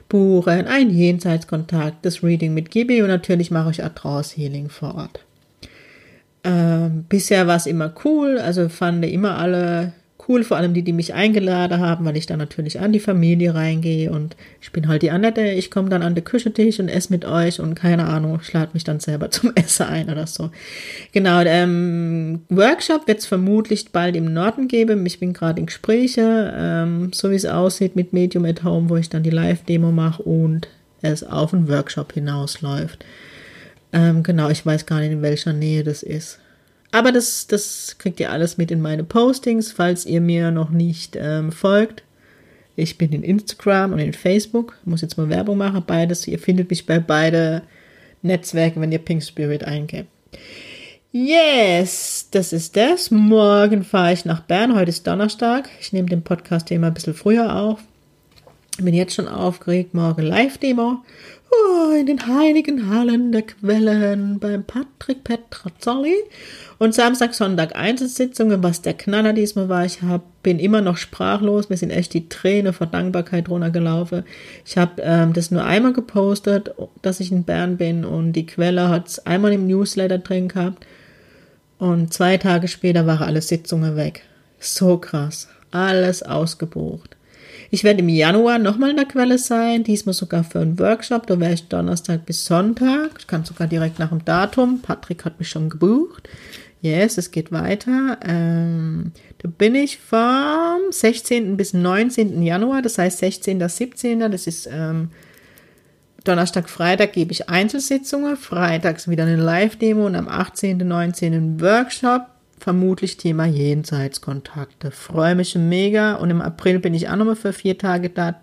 buchen, 0.10 0.68
ein 0.68 0.90
Jenseitskontakt, 0.90 2.06
das 2.06 2.24
Reading 2.24 2.54
mit 2.54 2.72
Gibi 2.72 3.02
und 3.02 3.10
natürlich 3.10 3.52
mache 3.52 3.72
ich 3.72 3.84
Artrance 3.84 4.36
Healing 4.36 4.70
vor 4.70 4.96
Ort. 4.96 5.20
Ähm, 6.44 7.06
bisher 7.10 7.48
war 7.48 7.58
es 7.58 7.66
immer 7.66 7.94
cool, 8.06 8.40
also 8.40 8.70
fanden 8.70 9.04
immer 9.04 9.38
alle 9.38 9.94
cool, 10.28 10.44
vor 10.44 10.58
allem 10.58 10.74
die, 10.74 10.84
die 10.84 10.94
mich 10.94 11.14
eingeladen 11.14 11.80
haben, 11.80 12.06
weil 12.06 12.18
ich 12.18 12.26
dann 12.26 12.40
natürlich 12.40 12.80
an 12.80 12.92
die 12.92 13.00
Familie 13.00 13.56
reingehe 13.56 14.12
und 14.12 14.36
ich 14.62 14.72
bin 14.72 14.88
halt 14.88 15.02
die 15.02 15.12
Annette, 15.12 15.42
ich 15.42 15.72
komme 15.72 15.90
dann 15.90 16.02
an 16.02 16.16
den 16.16 16.24
Küchentisch 16.24 16.80
und 16.80 16.90
esse 16.90 17.12
mit 17.12 17.26
euch 17.26 17.60
und 17.60 17.76
keine 17.76 18.06
Ahnung, 18.06 18.40
ich 18.42 18.52
lade 18.54 18.72
mich 18.74 18.84
dann 18.84 19.00
selber 19.00 19.32
zum 19.32 19.52
Essen 19.56 19.88
ein 19.88 20.10
oder 20.10 20.28
so. 20.28 20.52
Genau, 21.12 21.42
ähm, 21.42 22.42
Workshop 22.50 23.08
wird 23.08 23.20
es 23.20 23.26
vermutlich 23.26 23.92
bald 23.92 24.16
im 24.16 24.34
Norden 24.34 24.68
geben. 24.68 25.06
Ich 25.06 25.20
bin 25.20 25.34
gerade 25.34 25.60
in 25.60 25.66
Gespräche, 25.66 26.54
ähm, 26.56 27.12
so 27.14 27.32
wie 27.32 27.36
es 27.36 27.46
aussieht 27.46 27.96
mit 27.96 28.14
Medium 28.14 28.46
at 28.46 28.64
Home, 28.64 28.90
wo 28.90 28.96
ich 28.98 29.10
dann 29.10 29.24
die 29.24 29.30
Live-Demo 29.30 29.92
mache 29.92 30.24
und 30.24 30.68
es 31.02 31.24
auf 31.24 31.54
einen 31.54 31.68
Workshop 31.68 32.14
hinausläuft. 32.14 33.06
Ähm, 33.94 34.24
genau, 34.24 34.50
ich 34.50 34.66
weiß 34.66 34.86
gar 34.86 35.00
nicht, 35.00 35.12
in 35.12 35.22
welcher 35.22 35.54
Nähe 35.54 35.84
das 35.84 36.04
ist. 36.04 36.40
Aber 36.92 37.12
das, 37.12 37.48
das 37.48 37.98
kriegt 37.98 38.20
ihr 38.20 38.32
alles 38.32 38.58
mit 38.58 38.72
in 38.72 38.82
meine 38.82 39.04
Postings, 39.04 39.72
falls 39.72 40.06
ihr 40.06 40.22
mir 40.22 40.52
noch 40.52 40.70
nicht 40.70 41.18
ähm, 41.20 41.52
folgt. 41.52 42.04
Ich 42.76 42.98
bin 42.98 43.12
in 43.12 43.24
Instagram 43.24 43.94
und 43.94 44.00
in 44.00 44.14
Facebook. 44.14 44.78
Muss 44.86 45.02
jetzt 45.02 45.18
mal 45.18 45.30
Werbung 45.30 45.58
machen, 45.58 45.84
beides. 45.86 46.28
Ihr 46.28 46.40
findet 46.40 46.70
mich 46.70 46.86
bei 46.86 47.00
beide 47.00 47.64
Netzwerken, 48.22 48.82
wenn 48.82 48.92
ihr 48.92 49.00
Pink 49.00 49.24
Spirit 49.24 49.64
eingebt. 49.64 50.10
Yes, 51.12 52.28
das 52.32 52.54
ist 52.54 52.78
das. 52.78 53.10
Morgen 53.10 53.84
fahre 53.84 54.14
ich 54.14 54.26
nach 54.26 54.42
Bern. 54.42 54.76
Heute 54.76 54.90
ist 54.90 55.08
Donnerstag. 55.08 55.70
Ich 55.80 55.92
nehme 55.92 56.10
den 56.10 56.22
Podcast 56.22 56.70
immer 56.70 56.88
ein 56.88 56.94
bisschen 56.94 57.16
früher 57.16 57.56
auf. 57.56 57.80
Bin 58.78 58.94
jetzt 58.94 59.16
schon 59.16 59.28
aufgeregt. 59.28 59.96
Morgen 59.96 60.22
Live-Demo. 60.22 61.00
Oh, 61.50 61.94
in 61.94 62.06
den 62.06 62.28
heiligen 62.28 62.90
Hallen 62.90 63.32
der 63.32 63.44
Quellen 63.44 64.40
beim 64.40 64.64
Patrick 64.64 65.24
Petrazzoli. 65.24 66.16
Und 66.78 66.94
Samstag, 66.94 67.34
Sonntag 67.34 67.76
Einzelsitzungen, 67.76 68.62
was 68.62 68.82
der 68.82 68.94
Knaller 68.94 69.34
diesmal 69.34 69.70
war. 69.70 69.86
Ich 69.86 70.02
hab, 70.02 70.44
bin 70.44 70.60
immer 70.60 70.82
noch 70.82 70.98
sprachlos. 70.98 71.70
Mir 71.70 71.78
sind 71.78 71.92
echt 71.92 72.14
die 72.14 72.30
Tränen 72.30 72.74
vor 72.74 72.88
Dankbarkeit 72.88 73.50
runtergelaufen. 73.50 74.24
Ich 74.66 74.78
habe 74.78 75.02
ähm, 75.02 75.34
das 75.34 75.50
nur 75.50 75.64
einmal 75.64 75.94
gepostet, 75.94 76.72
dass 77.02 77.20
ich 77.20 77.32
in 77.32 77.44
Bern 77.44 77.78
bin 77.78 78.06
und 78.06 78.34
die 78.34 78.46
Quelle 78.46 78.90
hat 78.90 79.08
es 79.08 79.26
einmal 79.26 79.54
im 79.54 79.68
Newsletter 79.68 80.20
drin 80.20 80.50
gehabt. 80.50 80.86
Und 81.80 82.14
zwei 82.14 82.38
Tage 82.38 82.68
später 82.68 83.06
waren 83.08 83.28
alle 83.28 83.42
Sitzungen 83.42 83.96
weg. 83.96 84.24
So 84.60 84.98
krass. 84.98 85.48
Alles 85.72 86.24
ausgebucht. 86.24 87.17
Ich 87.70 87.84
werde 87.84 88.00
im 88.00 88.10
Januar 88.10 88.60
nochmal 88.60 88.92
in 88.92 88.96
der 88.96 89.06
Quelle 89.06 89.38
sein, 89.38 89.84
diesmal 89.84 90.14
sogar 90.14 90.44
für 90.44 90.60
einen 90.60 90.80
Workshop. 90.80 91.28
Da 91.28 91.40
wäre 91.40 91.54
ich 91.54 91.68
Donnerstag 91.68 92.26
bis 92.26 92.46
Sonntag. 92.46 93.12
Ich 93.20 93.28
kann 93.28 93.44
sogar 93.44 93.68
direkt 93.68 94.00
nach 94.00 94.10
dem 94.10 94.24
Datum. 94.24 94.82
Patrick 94.82 95.26
hat 95.26 95.40
mich 95.40 95.50
schon 95.50 95.70
gebucht. 95.70 96.30
Yes, 96.82 97.18
es 97.18 97.32
geht 97.32 97.52
weiter. 97.52 98.18
Ähm, 98.24 99.12
da 99.40 99.50
bin 99.50 99.76
ich 99.76 99.98
vom 99.98 100.92
16. 100.92 101.58
bis 101.58 101.74
19. 101.74 102.42
Januar, 102.42 102.82
das 102.82 102.98
heißt 102.98 103.18
16. 103.18 103.68
17. 103.68 104.20
Das 104.32 104.48
ist 104.48 104.70
ähm, 104.72 105.10
Donnerstag, 106.24 106.70
Freitag 106.70 107.14
gebe 107.14 107.32
ich 107.32 107.50
Einzelsitzungen, 107.50 108.38
freitags 108.38 109.08
wieder 109.08 109.24
eine 109.24 109.38
Live-Demo 109.38 110.06
und 110.06 110.16
am 110.16 110.28
18. 110.28 110.78
19. 110.78 111.34
einen 111.34 111.62
Workshop 111.62 112.28
vermutlich 112.60 113.18
Thema 113.18 113.46
Jenseitskontakte. 113.46 114.92
Freue 114.92 115.36
mich 115.36 115.56
mega 115.56 116.16
und 116.16 116.30
im 116.30 116.42
April 116.42 116.80
bin 116.80 116.94
ich 116.94 117.10
auch 117.10 117.16
nochmal 117.16 117.36
für 117.36 117.54
vier 117.54 117.78
Tage 117.78 118.10
da 118.10 118.40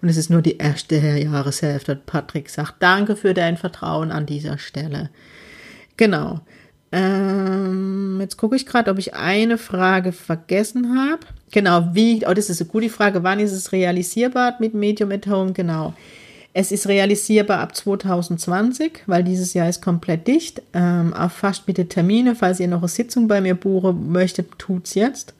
und 0.00 0.08
es 0.08 0.16
ist 0.16 0.30
nur 0.30 0.42
die 0.42 0.58
erste 0.58 0.96
Jahreshälfte. 0.96 1.96
Patrick 1.96 2.50
sagt 2.50 2.82
Danke 2.82 3.16
für 3.16 3.34
dein 3.34 3.56
Vertrauen 3.56 4.10
an 4.10 4.26
dieser 4.26 4.58
Stelle. 4.58 5.10
Genau. 5.96 6.40
Ähm, 6.90 8.18
jetzt 8.20 8.38
gucke 8.38 8.56
ich 8.56 8.64
gerade, 8.64 8.90
ob 8.90 8.98
ich 8.98 9.14
eine 9.14 9.58
Frage 9.58 10.12
vergessen 10.12 10.98
habe. 10.98 11.20
Genau, 11.50 11.90
wie, 11.92 12.24
oh, 12.26 12.32
das 12.32 12.48
ist 12.48 12.62
eine 12.62 12.70
gute 12.70 12.88
Frage. 12.88 13.22
Wann 13.22 13.40
ist 13.40 13.52
es 13.52 13.72
realisierbar 13.72 14.56
mit 14.58 14.74
Medium 14.74 15.12
at 15.12 15.26
Home? 15.26 15.52
Genau. 15.52 15.94
Es 16.54 16.72
ist 16.72 16.88
realisierbar 16.88 17.60
ab 17.60 17.76
2020, 17.76 19.02
weil 19.06 19.22
dieses 19.22 19.54
Jahr 19.54 19.68
ist 19.68 19.82
komplett 19.82 20.26
dicht. 20.26 20.62
Ähm, 20.72 21.12
erfasst 21.12 21.66
bitte 21.66 21.88
Termine, 21.88 22.34
falls 22.34 22.58
ihr 22.58 22.68
noch 22.68 22.80
eine 22.80 22.88
Sitzung 22.88 23.28
bei 23.28 23.40
mir 23.40 23.54
buchen 23.54 24.10
möchtet, 24.10 24.58
tut's 24.58 24.94
jetzt. 24.94 25.34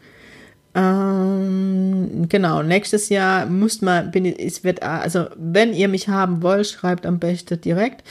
Ähm, 0.74 2.26
genau, 2.28 2.62
nächstes 2.62 3.08
Jahr 3.08 3.46
muss 3.46 3.80
man, 3.80 4.10
bin, 4.10 4.26
es 4.26 4.62
wird, 4.64 4.82
also 4.82 5.26
wenn 5.36 5.72
ihr 5.72 5.88
mich 5.88 6.08
haben 6.08 6.42
wollt, 6.42 6.66
schreibt 6.66 7.06
am 7.06 7.18
besten 7.18 7.60
direkt. 7.60 8.04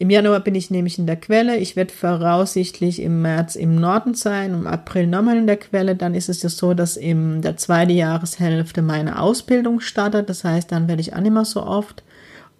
Im 0.00 0.10
Januar 0.10 0.40
bin 0.40 0.54
ich 0.54 0.70
nämlich 0.70 0.98
in 0.98 1.06
der 1.06 1.16
Quelle. 1.16 1.56
Ich 1.56 1.74
werde 1.74 1.92
voraussichtlich 1.92 3.02
im 3.02 3.22
März 3.22 3.56
im 3.56 3.74
Norden 3.74 4.14
sein, 4.14 4.54
im 4.54 4.66
April 4.66 5.08
nochmal 5.08 5.36
in 5.36 5.48
der 5.48 5.56
Quelle. 5.56 5.96
Dann 5.96 6.14
ist 6.14 6.28
es 6.28 6.42
ja 6.42 6.48
so, 6.48 6.72
dass 6.72 6.96
in 6.96 7.42
der 7.42 7.56
zweiten 7.56 7.90
Jahreshälfte 7.90 8.80
meine 8.80 9.20
Ausbildung 9.20 9.80
startet. 9.80 10.30
Das 10.30 10.44
heißt, 10.44 10.70
dann 10.70 10.86
werde 10.86 11.00
ich 11.00 11.14
auch 11.14 11.20
nicht 11.20 11.32
mehr 11.32 11.44
so 11.44 11.64
oft 11.64 12.04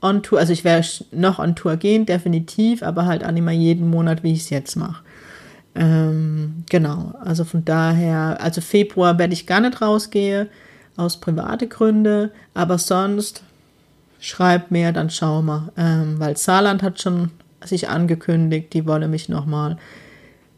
on 0.01 0.23
Tour, 0.23 0.39
also 0.39 0.53
ich 0.53 0.65
werde 0.65 0.87
noch 1.11 1.39
on 1.39 1.55
Tour 1.57 1.77
gehen, 1.77 2.07
definitiv, 2.07 2.83
aber 2.83 3.07
halt 3.07 3.25
auch 3.25 3.31
nicht 3.31 3.45
mehr 3.45 3.55
jeden 3.55 3.89
Monat, 3.89 4.23
wie 4.23 4.33
ich 4.33 4.41
es 4.41 4.51
jetzt 4.51 4.77
mache. 4.77 5.03
Ähm, 5.75 6.65
genau, 6.71 7.15
also 7.21 7.45
von 7.45 7.65
daher, 7.65 8.39
also 8.41 8.61
Februar 8.61 9.19
werde 9.19 9.33
ich 9.33 9.47
gar 9.47 9.61
nicht 9.61 9.81
rausgehen, 9.81 10.49
aus 10.97 11.19
private 11.19 11.69
Gründe, 11.69 12.33
aber 12.55 12.79
sonst 12.79 13.43
schreibt 14.21 14.71
mir, 14.71 14.93
dann 14.93 15.11
schauen 15.11 15.47
wir, 15.47 15.73
ähm, 15.77 16.19
weil 16.19 16.37
Saarland 16.37 16.83
hat 16.83 17.01
schon 17.01 17.31
sich 17.65 17.89
angekündigt, 17.89 18.73
die 18.73 18.87
wolle 18.87 19.09
mich 19.09 19.29
nochmal. 19.29 19.79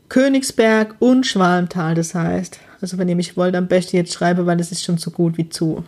Königsberg 0.08 0.96
und 0.98 1.26
Schwalmtal, 1.26 1.94
das 1.94 2.14
heißt, 2.14 2.58
also 2.80 2.98
wenn 2.98 3.08
ihr 3.08 3.16
mich 3.16 3.36
wollt, 3.36 3.54
am 3.54 3.68
besten 3.68 3.96
jetzt 3.96 4.12
schreibe, 4.12 4.46
weil 4.46 4.58
es 4.60 4.72
ist 4.72 4.84
schon 4.84 4.98
so 4.98 5.10
gut 5.10 5.36
wie 5.36 5.48
zu 5.50 5.84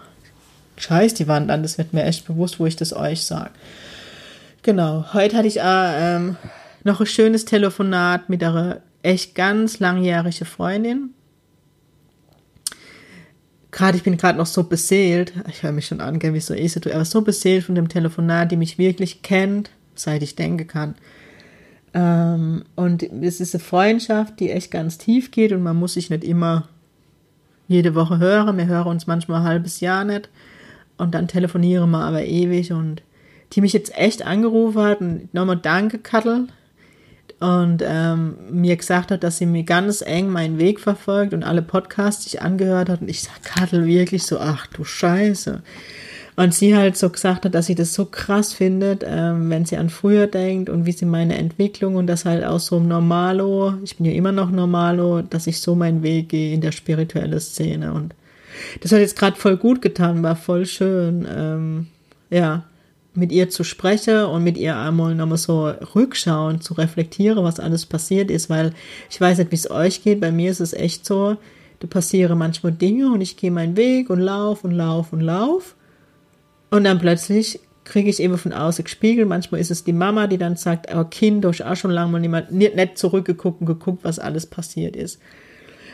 scheiß 0.76 1.14
die 1.14 1.28
Wand 1.28 1.50
an, 1.50 1.62
das 1.62 1.78
wird 1.78 1.92
mir 1.92 2.04
echt 2.04 2.26
bewusst, 2.26 2.58
wo 2.60 2.66
ich 2.66 2.76
das 2.76 2.94
euch 2.94 3.24
sage. 3.24 3.50
Genau, 4.62 5.12
heute 5.12 5.36
hatte 5.36 5.48
ich 5.48 5.58
äh, 5.58 5.62
ähm, 6.16 6.36
noch 6.84 7.00
ein 7.00 7.06
schönes 7.06 7.44
Telefonat 7.44 8.28
mit 8.28 8.42
einer 8.44 8.80
echt 9.02 9.34
ganz 9.34 9.80
langjährigen 9.80 10.46
Freundin. 10.46 11.10
Gerade, 13.72 13.96
ich 13.96 14.02
bin 14.02 14.16
gerade 14.16 14.38
noch 14.38 14.46
so 14.46 14.64
beseelt, 14.64 15.32
ich 15.48 15.62
höre 15.62 15.72
mich 15.72 15.86
schon 15.86 16.00
an, 16.00 16.22
wie 16.22 16.40
so 16.40 16.54
ist, 16.54 16.76
aber 16.86 17.04
so 17.04 17.22
beseelt 17.22 17.64
von 17.64 17.74
dem 17.74 17.88
Telefonat, 17.88 18.52
die 18.52 18.56
mich 18.56 18.78
wirklich 18.78 19.22
kennt, 19.22 19.70
seit 19.94 20.22
ich 20.22 20.36
denken 20.36 20.66
kann. 20.66 20.94
Ähm, 21.94 22.64
und 22.76 23.02
es 23.02 23.40
ist 23.40 23.54
eine 23.54 23.64
Freundschaft, 23.64 24.40
die 24.40 24.50
echt 24.50 24.70
ganz 24.70 24.98
tief 24.98 25.30
geht 25.30 25.52
und 25.52 25.62
man 25.62 25.76
muss 25.76 25.94
sich 25.94 26.10
nicht 26.10 26.22
immer 26.22 26.68
jede 27.66 27.94
Woche 27.94 28.18
hören. 28.18 28.58
Wir 28.58 28.66
hören 28.66 28.88
uns 28.88 29.06
manchmal 29.06 29.40
ein 29.40 29.46
halbes 29.48 29.80
Jahr 29.80 30.04
nicht 30.04 30.28
und 30.98 31.14
dann 31.14 31.28
telefonieren 31.28 31.90
wir 31.90 32.00
aber 32.00 32.24
ewig 32.24 32.72
und 32.72 33.02
die 33.52 33.60
mich 33.60 33.72
jetzt 33.72 33.96
echt 33.96 34.24
angerufen 34.24 34.82
hat 34.82 35.00
und 35.00 35.32
nochmal 35.34 35.58
danke, 35.58 35.98
Kattel. 35.98 36.48
Und 37.40 37.82
ähm, 37.84 38.36
mir 38.52 38.76
gesagt 38.76 39.10
hat, 39.10 39.24
dass 39.24 39.38
sie 39.38 39.46
mir 39.46 39.64
ganz 39.64 40.00
eng 40.00 40.28
meinen 40.28 40.58
Weg 40.58 40.78
verfolgt 40.78 41.34
und 41.34 41.42
alle 41.42 41.60
Podcasts, 41.60 42.22
die 42.22 42.36
ich 42.36 42.42
angehört 42.42 42.88
hat. 42.88 43.00
Und 43.00 43.08
ich 43.08 43.22
sag, 43.22 43.42
Kattel, 43.42 43.84
wirklich 43.84 44.22
so, 44.22 44.38
ach 44.38 44.68
du 44.68 44.84
Scheiße. 44.84 45.60
Und 46.36 46.54
sie 46.54 46.76
halt 46.76 46.96
so 46.96 47.10
gesagt 47.10 47.44
hat, 47.44 47.54
dass 47.54 47.66
sie 47.66 47.74
das 47.74 47.94
so 47.94 48.06
krass 48.06 48.54
findet, 48.54 49.04
ähm, 49.06 49.50
wenn 49.50 49.66
sie 49.66 49.76
an 49.76 49.90
früher 49.90 50.28
denkt 50.28 50.70
und 50.70 50.86
wie 50.86 50.92
sie 50.92 51.04
meine 51.04 51.36
Entwicklung 51.36 51.96
und 51.96 52.06
das 52.06 52.24
halt 52.24 52.44
auch 52.44 52.60
so 52.60 52.78
im 52.78 52.88
Normalo, 52.88 53.74
ich 53.82 53.96
bin 53.96 54.06
ja 54.06 54.12
immer 54.12 54.32
noch 54.32 54.50
Normalo, 54.50 55.20
dass 55.22 55.46
ich 55.46 55.60
so 55.60 55.74
meinen 55.74 56.02
Weg 56.02 56.30
gehe 56.30 56.54
in 56.54 56.62
der 56.62 56.72
spirituellen 56.72 57.40
Szene. 57.40 57.92
Und 57.92 58.14
das 58.80 58.92
hat 58.92 59.00
jetzt 59.00 59.18
gerade 59.18 59.36
voll 59.36 59.56
gut 59.56 59.82
getan, 59.82 60.22
war 60.22 60.36
voll 60.36 60.66
schön, 60.66 61.26
ähm, 61.28 61.86
ja, 62.30 62.64
mit 63.14 63.30
ihr 63.30 63.50
zu 63.50 63.62
sprechen 63.62 64.24
und 64.24 64.42
mit 64.42 64.56
ihr 64.56 64.76
einmal 64.76 65.14
nochmal 65.14 65.38
so 65.38 65.66
rückschauen, 65.94 66.60
zu 66.60 66.74
reflektieren, 66.74 67.44
was 67.44 67.60
alles 67.60 67.84
passiert 67.84 68.30
ist, 68.30 68.48
weil 68.48 68.72
ich 69.10 69.20
weiß 69.20 69.38
nicht, 69.38 69.50
wie 69.50 69.56
es 69.56 69.70
euch 69.70 70.02
geht. 70.02 70.20
Bei 70.20 70.32
mir 70.32 70.50
ist 70.50 70.60
es 70.60 70.72
echt 70.72 71.04
so, 71.04 71.36
da 71.80 71.86
passieren 71.88 72.38
manchmal 72.38 72.72
Dinge 72.72 73.12
und 73.12 73.20
ich 73.20 73.36
gehe 73.36 73.50
meinen 73.50 73.76
Weg 73.76 74.08
und 74.08 74.20
lauf 74.20 74.64
und 74.64 74.70
lauf 74.70 75.12
und 75.12 75.20
lauf. 75.20 75.74
Und 76.70 76.84
dann 76.84 76.98
plötzlich 76.98 77.60
kriege 77.84 78.08
ich 78.08 78.20
eben 78.20 78.38
von 78.38 78.52
außen 78.52 78.84
gespiegelt. 78.84 79.28
Manchmal 79.28 79.60
ist 79.60 79.70
es 79.70 79.84
die 79.84 79.92
Mama, 79.92 80.26
die 80.26 80.38
dann 80.38 80.56
sagt, 80.56 80.90
aber 80.90 81.04
Kind, 81.04 81.44
du 81.44 81.48
hast 81.48 81.62
auch 81.62 81.76
schon 81.76 81.90
lange 81.90 82.28
mal 82.28 82.46
nicht, 82.50 82.76
nicht 82.76 82.98
zurückgeguckt 82.98 83.60
und 83.60 83.66
geguckt, 83.66 84.04
was 84.04 84.18
alles 84.18 84.46
passiert 84.46 84.96
ist. 84.96 85.18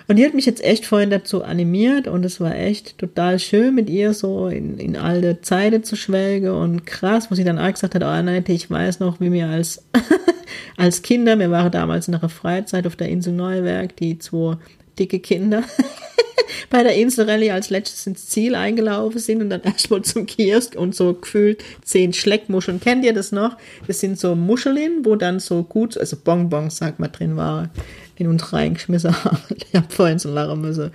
Und 0.08 0.16
die 0.16 0.24
hat 0.24 0.32
mich 0.32 0.46
jetzt 0.46 0.64
echt 0.64 0.86
vorhin 0.86 1.10
dazu 1.10 1.44
animiert 1.44 2.08
und 2.08 2.24
es 2.24 2.40
war 2.40 2.56
echt 2.56 2.96
total 2.96 3.38
schön 3.38 3.74
mit 3.74 3.90
ihr 3.90 4.14
so 4.14 4.48
in, 4.48 4.78
in 4.78 4.96
alte 4.96 5.42
Zeiten 5.42 5.84
zu 5.84 5.96
schwelgen 5.96 6.50
und 6.50 6.86
krass, 6.86 7.30
wo 7.30 7.34
sie 7.34 7.44
dann 7.44 7.58
auch 7.58 7.70
gesagt 7.70 7.94
hat, 7.94 8.02
oh 8.02 8.06
Annette, 8.06 8.52
ich 8.52 8.70
weiß 8.70 9.00
noch, 9.00 9.20
wie 9.20 9.30
wir 9.30 9.48
als, 9.48 9.84
als 10.78 11.02
Kinder, 11.02 11.38
wir 11.38 11.50
waren 11.50 11.70
damals 11.70 12.08
in 12.08 12.14
einer 12.14 12.30
Freizeit 12.30 12.86
auf 12.86 12.96
der 12.96 13.10
Insel 13.10 13.34
Neuwerk, 13.34 13.96
die 13.96 14.18
zwei 14.18 14.56
dicke 14.98 15.20
Kinder 15.20 15.64
bei 16.70 16.82
der 16.82 16.96
Inselrallye 16.96 17.50
als 17.50 17.70
letztes 17.70 18.06
ins 18.06 18.26
Ziel 18.26 18.54
eingelaufen 18.54 19.18
sind 19.18 19.42
und 19.42 19.50
dann 19.50 19.62
erstmal 19.64 20.02
zum 20.02 20.26
Kiosk 20.26 20.74
und 20.74 20.94
so 20.94 21.14
gefühlt 21.14 21.62
zehn 21.82 22.12
Schleckmuscheln. 22.12 22.80
Kennt 22.80 23.04
ihr 23.04 23.14
das 23.14 23.32
noch? 23.32 23.56
Das 23.86 24.00
sind 24.00 24.18
so 24.18 24.34
Muscheln, 24.34 25.04
wo 25.04 25.16
dann 25.16 25.40
so 25.40 25.62
gut, 25.62 25.96
also 25.96 26.16
Bonbons, 26.16 26.76
sagt 26.76 26.98
man, 26.98 27.12
drin 27.12 27.36
war 27.36 27.70
in 28.16 28.26
uns 28.28 28.52
reingeschmissen 28.52 29.12
haben. 29.24 29.38
Ich 29.56 29.74
habe 29.74 29.86
vorhin 29.88 30.18
so 30.18 30.30
lachen 30.32 30.60
müssen. 30.60 30.90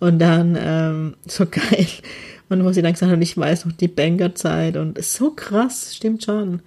Und 0.00 0.18
dann, 0.20 0.56
ähm, 0.60 1.14
so 1.26 1.46
geil. 1.46 1.86
Und 2.48 2.64
wo 2.64 2.72
sie 2.72 2.82
dann 2.82 2.92
gesagt 2.92 3.12
haben, 3.12 3.22
ich 3.22 3.36
weiß 3.36 3.66
noch 3.66 3.72
die 3.72 3.88
Bankerzeit 3.88 4.76
und 4.76 5.02
so 5.02 5.32
krass, 5.32 5.94
stimmt 5.94 6.24
schon, 6.24 6.60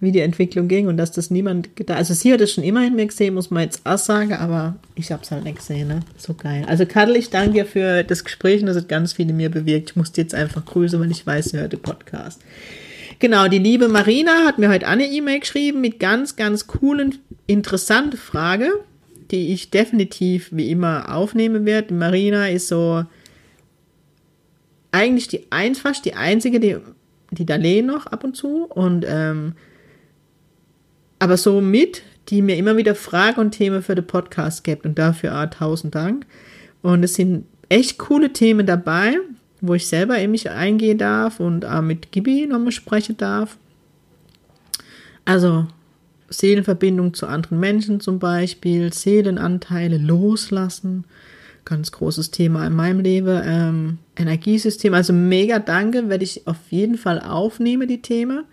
wie 0.00 0.12
die 0.12 0.20
Entwicklung 0.20 0.68
ging 0.68 0.86
und 0.86 0.96
dass 0.96 1.10
das 1.10 1.30
niemand 1.30 1.74
gedacht, 1.74 1.98
also 1.98 2.14
sie 2.14 2.32
hat 2.32 2.40
es 2.40 2.52
schon 2.52 2.64
immer 2.64 2.86
in 2.86 2.94
mir 2.94 3.06
gesehen, 3.06 3.34
muss 3.34 3.50
man 3.50 3.64
jetzt 3.64 3.84
auch 3.84 3.98
sagen, 3.98 4.32
aber 4.32 4.76
ich 4.94 5.10
habe 5.10 5.22
es 5.22 5.30
halt 5.30 5.44
nicht 5.44 5.58
gesehen, 5.58 5.88
ne? 5.88 6.00
So 6.16 6.34
geil. 6.34 6.64
Also 6.68 6.86
Kadel, 6.86 7.16
ich 7.16 7.30
danke 7.30 7.52
dir 7.52 7.66
für 7.66 8.04
das 8.04 8.22
Gespräch 8.22 8.60
und 8.60 8.66
das 8.66 8.76
hat 8.76 8.88
ganz 8.88 9.14
viel 9.14 9.28
in 9.28 9.36
mir 9.36 9.50
bewirkt. 9.50 9.90
Ich 9.90 9.96
musste 9.96 10.20
jetzt 10.20 10.34
einfach 10.34 10.64
grüßen, 10.64 11.00
weil 11.00 11.10
ich 11.10 11.26
weiß, 11.26 11.46
sie 11.46 11.58
hört 11.58 11.72
den 11.72 11.80
Podcast. 11.80 12.40
Genau, 13.18 13.48
die 13.48 13.58
liebe 13.58 13.88
Marina 13.88 14.44
hat 14.46 14.58
mir 14.58 14.68
heute 14.68 14.86
eine 14.86 15.06
E-Mail 15.10 15.40
geschrieben 15.40 15.80
mit 15.80 15.98
ganz, 15.98 16.36
ganz 16.36 16.68
coolen, 16.68 17.18
interessante 17.46 18.16
Frage 18.16 18.70
die 19.30 19.52
ich 19.52 19.70
definitiv 19.70 20.48
wie 20.52 20.70
immer 20.70 21.14
aufnehmen 21.14 21.66
werde. 21.66 21.94
Marina 21.94 22.48
ist 22.48 22.68
so 22.68 23.04
eigentlich 24.90 25.28
die 25.28 25.50
einfachste, 25.50 26.10
die 26.10 26.16
einzige, 26.16 26.60
die, 26.60 26.76
die 27.30 27.46
Darlene 27.46 27.92
noch 27.92 28.06
ab 28.06 28.24
und 28.24 28.36
zu. 28.36 28.64
Und 28.64 29.04
ähm, 29.06 29.52
aber 31.18 31.36
so 31.36 31.60
mit 31.60 32.02
die 32.28 32.42
mir 32.42 32.56
immer 32.56 32.76
wieder 32.76 32.94
Fragen 32.94 33.40
und 33.40 33.52
Themen 33.52 33.82
für 33.82 33.94
den 33.94 34.06
Podcast 34.06 34.64
gibt 34.64 34.84
und 34.84 34.98
dafür 34.98 35.40
auch 35.40 35.50
tausend 35.50 35.94
Dank. 35.94 36.26
Und 36.82 37.02
es 37.02 37.14
sind 37.14 37.46
echt 37.68 37.98
coole 37.98 38.32
Themen 38.32 38.66
dabei, 38.66 39.16
wo 39.60 39.74
ich 39.74 39.86
selber 39.86 40.18
in 40.18 40.30
mich 40.30 40.50
eingehen 40.50 40.98
darf 40.98 41.40
und 41.40 41.64
auch 41.64 41.82
mit 41.82 42.12
Gibi 42.12 42.46
nochmal 42.46 42.72
sprechen 42.72 43.16
darf. 43.16 43.56
Also 45.24 45.66
Seelenverbindung 46.28 47.14
zu 47.14 47.26
anderen 47.26 47.58
Menschen 47.58 48.00
zum 48.00 48.18
Beispiel, 48.18 48.92
Seelenanteile 48.92 49.96
loslassen, 49.96 51.04
ganz 51.64 51.92
großes 51.92 52.30
Thema 52.30 52.66
in 52.66 52.74
meinem 52.74 53.00
Leben. 53.00 53.40
Ähm, 53.44 53.98
Energiesystem, 54.16 54.92
also 54.92 55.12
mega 55.12 55.58
danke, 55.58 56.08
werde 56.08 56.24
ich 56.24 56.46
auf 56.46 56.58
jeden 56.70 56.98
Fall 56.98 57.20
aufnehmen, 57.20 57.88
die 57.88 58.02
Themen. 58.02 58.44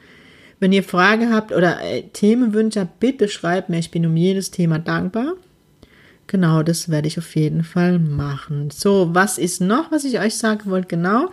Wenn 0.60 0.72
ihr 0.72 0.84
Fragen 0.84 1.34
habt 1.34 1.52
oder 1.52 1.82
äh, 1.82 2.04
Themenwünsche 2.14 2.82
habt, 2.82 3.00
bitte 3.00 3.28
schreibt 3.28 3.70
mir, 3.70 3.80
ich 3.80 3.92
bin 3.92 4.06
um 4.06 4.16
jedes 4.16 4.52
Thema 4.52 4.80
dankbar. 4.80 5.34
Genau, 6.28 6.64
das 6.64 6.90
werde 6.90 7.08
ich 7.08 7.20
auf 7.20 7.36
jeden 7.36 7.64
Fall 7.64 8.00
machen. 8.00 8.70
So, 8.72 9.10
was 9.14 9.38
ist 9.38 9.62
noch, 9.62 9.92
was 9.92 10.06
ich 10.06 10.20
euch 10.20 10.36
sagen 10.36 10.72
wollte? 10.72 10.88
Genau, 10.88 11.30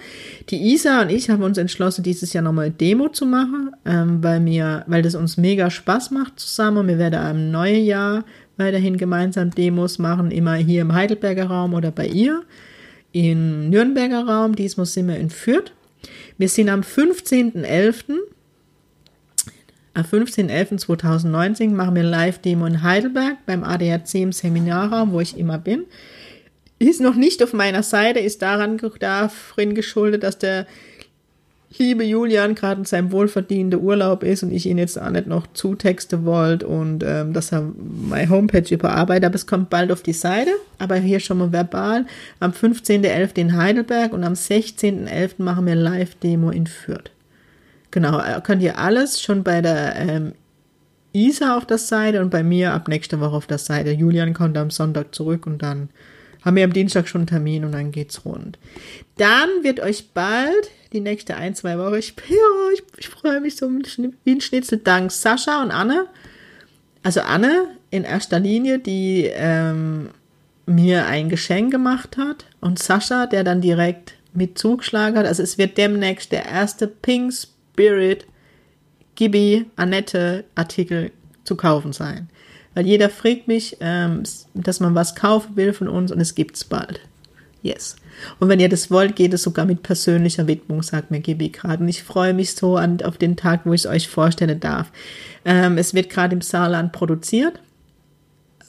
die 0.51 0.75
Isa 0.75 1.01
und 1.01 1.11
ich 1.11 1.31
haben 1.31 1.43
uns 1.43 1.57
entschlossen, 1.57 2.03
dieses 2.03 2.35
Jahr 2.35 2.45
nochmal 2.45 2.67
eine 2.67 2.75
Demo 2.75 3.09
zu 3.09 3.25
machen, 3.25 3.71
ähm, 3.87 4.23
weil 4.23 4.41
mir, 4.41 4.85
weil 4.87 5.01
das 5.01 5.15
uns 5.15 5.39
mega 5.39 5.71
Spaß 5.71 6.11
macht 6.11 6.39
zusammen. 6.39 6.89
Wir 6.89 6.99
werden 6.99 7.31
im 7.31 7.51
neuen 7.51 7.85
Jahr 7.85 8.25
weiterhin 8.59 8.99
gemeinsam 8.99 9.51
Demos 9.51 9.99
machen, 9.99 10.31
immer 10.31 10.55
hier 10.57 10.83
im 10.83 10.93
Heidelberger 10.93 11.47
Raum 11.47 11.73
oder 11.73 11.91
bei 11.91 12.07
ihr. 12.07 12.43
Im 13.13 13.71
Nürnberger 13.71 14.27
Raum, 14.27 14.57
diesmal 14.57 14.87
sind 14.87 15.09
wir 15.09 15.17
in 15.17 15.31
Fürth. 15.31 15.73
Wir 16.37 16.49
sind 16.51 16.69
am 16.69 16.81
15.11. 16.81 18.19
Am 19.95 20.05
15.11.2019 20.05 21.71
machen 21.71 21.95
wir 21.95 22.03
Live-Demo 22.03 22.65
in 22.67 22.83
Heidelberg 22.83 23.37
beim 23.45 23.63
ADAC 23.63 24.15
im 24.15 24.33
Seminarraum, 24.33 25.13
wo 25.13 25.21
ich 25.21 25.37
immer 25.37 25.59
bin. 25.59 25.85
Ist 26.79 27.01
noch 27.01 27.15
nicht 27.15 27.43
auf 27.43 27.53
meiner 27.53 27.83
Seite, 27.83 28.19
ist 28.19 28.43
daran 28.43 28.81
darin 28.99 29.75
geschuldet, 29.75 30.23
dass 30.23 30.39
der 30.39 30.67
liebe 31.79 32.05
Julian 32.05 32.55
gerade 32.55 32.81
in 32.81 32.85
seinem 32.85 33.13
wohlverdienten 33.13 33.81
Urlaub 33.81 34.23
ist 34.23 34.43
und 34.43 34.53
ich 34.53 34.67
ihn 34.67 34.79
jetzt 34.79 35.01
auch 35.01 35.11
nicht 35.11 35.27
noch 35.27 35.47
zutexte 35.53 36.25
wollte 36.25 36.67
und 36.67 37.05
ähm, 37.07 37.33
dass 37.33 37.53
er 37.53 37.71
meine 38.09 38.31
Homepage 38.31 38.75
überarbeitet, 38.75 39.25
aber 39.25 39.35
es 39.35 39.47
kommt 39.47 39.71
bald 39.71 39.93
auf 39.93 40.03
die 40.03 40.13
Seite, 40.13 40.51
aber 40.79 40.97
hier 40.97 41.21
schon 41.21 41.39
mal 41.39 41.53
verbal. 41.53 42.07
Am 42.41 42.53
15.11. 42.53 43.39
in 43.39 43.57
Heidelberg 43.57 44.13
und 44.13 44.25
am 44.25 44.35
16.11. 44.35 45.43
machen 45.43 45.67
wir 45.67 45.75
Live-Demo 45.75 46.51
in 46.51 46.67
Fürth. 46.67 47.11
Genau, 47.93 48.19
äh, 48.19 48.41
könnt 48.43 48.63
ihr 48.63 48.79
alles 48.79 49.23
schon 49.23 49.45
bei 49.45 49.61
der 49.61 49.95
ähm, 49.97 50.33
Isa 51.13 51.57
auf 51.57 51.67
der 51.67 51.79
Seite 51.79 52.21
und 52.21 52.31
bei 52.31 52.43
mir 52.43 52.73
ab 52.73 52.89
nächster 52.89 53.21
Woche 53.21 53.37
auf 53.37 53.47
der 53.47 53.59
Seite. 53.59 53.93
Julian 53.93 54.35
kommt 54.35 54.57
am 54.59 54.71
Sonntag 54.71 55.15
zurück 55.15 55.47
und 55.47 55.63
dann 55.63 55.91
haben 56.43 56.57
wir 56.57 56.65
am 56.65 56.73
Dienstag 56.73 57.07
schon 57.07 57.21
einen 57.21 57.29
Termin 57.29 57.65
und 57.65 57.73
dann 57.73 57.93
geht's 57.93 58.25
rund. 58.25 58.59
Dann 59.17 59.49
wird 59.63 59.79
euch 59.79 60.09
bald 60.13 60.71
die 60.93 61.01
nächste 61.01 61.37
ein, 61.37 61.55
zwei 61.55 61.79
Wochen, 61.79 61.95
ich, 61.95 62.15
ja, 62.29 62.73
ich, 62.75 62.83
ich 62.97 63.09
freue 63.09 63.41
mich 63.41 63.57
so 63.57 63.71
wie 63.71 64.33
ein 64.33 64.41
Schnitzel, 64.41 64.79
dank 64.79 65.13
Sascha 65.13 65.63
und 65.63 65.71
Anne. 65.71 66.07
Also 67.03 67.21
Anne 67.21 67.69
in 67.91 68.05
erster 68.05 68.41
Linie, 68.41 68.79
die 68.79 69.31
ähm, 69.33 70.09
mir 70.65 71.07
ein 71.07 71.29
Geschenk 71.29 71.71
gemacht 71.73 72.17
hat 72.17 72.47
und 72.61 72.79
Sascha, 72.79 73.27
der 73.27 73.45
dann 73.45 73.61
direkt 73.61 74.15
mit 74.33 74.59
zugeschlagen 74.59 75.19
hat. 75.19 75.27
Also 75.27 75.43
es 75.43 75.59
wird 75.59 75.77
demnächst 75.77 76.33
der 76.33 76.47
erste 76.47 76.87
Pink 76.87 77.35
Spirit, 77.83 78.27
Gibi, 79.17 79.67
Annette 79.77 80.45
Artikel 80.55 81.11
zu 81.45 81.57
kaufen 81.57 81.93
sein. 81.93 82.29
Weil 82.75 82.87
jeder 82.87 83.11
fragt 83.11 83.49
mich, 83.49 83.77
ähm, 83.81 84.23
dass 84.55 84.81
man 84.81 84.95
was 84.95 85.15
kaufen 85.15 85.57
will 85.57 85.73
von 85.73 85.89
uns 85.89 86.13
und 86.13 86.21
es 86.21 86.35
gibt's 86.35 86.65
bald. 86.65 87.01
Yes. 87.63 87.97
Und 88.41 88.49
wenn 88.49 88.61
ihr 88.61 88.69
das 88.69 88.91
wollt, 88.91 89.15
geht 89.15 89.35
es 89.35 89.43
sogar 89.43 89.67
mit 89.67 89.83
persönlicher 89.83 90.47
Widmung, 90.47 90.83
sagt 90.83 91.11
mir 91.11 91.21
Gibi 91.21 91.51
gerade. 91.51 91.83
Und 91.83 91.89
ich 91.89 92.03
freue 92.03 92.35
mich 92.35 92.55
so 92.55 92.77
an, 92.77 93.03
auf 93.03 93.19
den 93.19 93.37
Tag, 93.37 93.61
wo 93.65 93.73
ich 93.73 93.83
es 93.83 93.87
euch 93.87 94.09
vorstellen 94.09 94.59
darf. 94.59 94.91
Ähm, 95.45 95.77
es 95.77 95.93
wird 95.95 96.09
gerade 96.09 96.35
im 96.35 96.41
Saarland 96.41 96.93
produziert. 96.93 97.61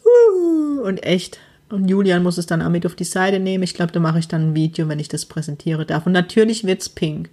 Uh, 0.06 0.82
und 0.82 1.04
echt. 1.04 1.40
Und 1.70 1.88
Julian 1.88 2.24
muss 2.24 2.38
es 2.38 2.46
dann 2.46 2.62
auch 2.62 2.70
mit 2.70 2.86
auf 2.86 2.96
die 2.96 3.04
Seite 3.04 3.40
nehmen. 3.40 3.64
Ich 3.64 3.74
glaube, 3.74 3.92
da 3.92 4.00
mache 4.00 4.20
ich 4.20 4.28
dann 4.28 4.50
ein 4.50 4.56
Video, 4.56 4.88
wenn 4.90 5.00
ich 5.00 5.08
das 5.08 5.26
präsentiere 5.26 5.86
darf. 5.86 6.06
Und 6.06 6.12
natürlich 6.12 6.66
wird's 6.66 6.90
pink. 6.90 7.30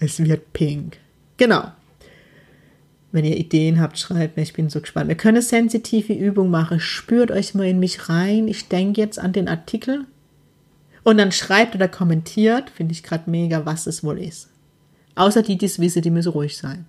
Es 0.00 0.22
wird 0.22 0.52
pink. 0.52 0.98
Genau. 1.36 1.72
Wenn 3.10 3.24
ihr 3.24 3.36
Ideen 3.36 3.80
habt, 3.80 3.98
schreibt 3.98 4.36
mir, 4.36 4.42
ich 4.42 4.52
bin 4.52 4.68
so 4.68 4.80
gespannt. 4.80 5.08
Wir 5.08 5.16
können 5.16 5.36
eine 5.36 5.42
sensitive 5.42 6.12
Übung 6.12 6.50
machen. 6.50 6.78
Spürt 6.78 7.30
euch 7.30 7.54
mal 7.54 7.66
in 7.66 7.78
mich 7.78 8.08
rein. 8.08 8.48
Ich 8.48 8.68
denke 8.68 9.00
jetzt 9.00 9.18
an 9.18 9.32
den 9.32 9.48
Artikel. 9.48 10.04
Und 11.04 11.16
dann 11.16 11.32
schreibt 11.32 11.74
oder 11.74 11.88
kommentiert, 11.88 12.70
finde 12.70 12.92
ich 12.92 13.02
gerade 13.02 13.30
mega, 13.30 13.64
was 13.64 13.86
es 13.86 14.04
wohl 14.04 14.18
ist. 14.18 14.50
Außer 15.14 15.42
die, 15.42 15.56
die 15.56 15.66
es 15.66 15.78
wissen, 15.78 16.02
die 16.02 16.10
müssen 16.10 16.32
ruhig 16.32 16.56
sein. 16.56 16.84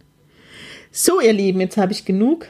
So, 0.92 1.22
ihr 1.22 1.34
Lieben, 1.34 1.62
jetzt 1.62 1.78
habe 1.78 1.94
ich 1.94 2.06
genug 2.06 2.48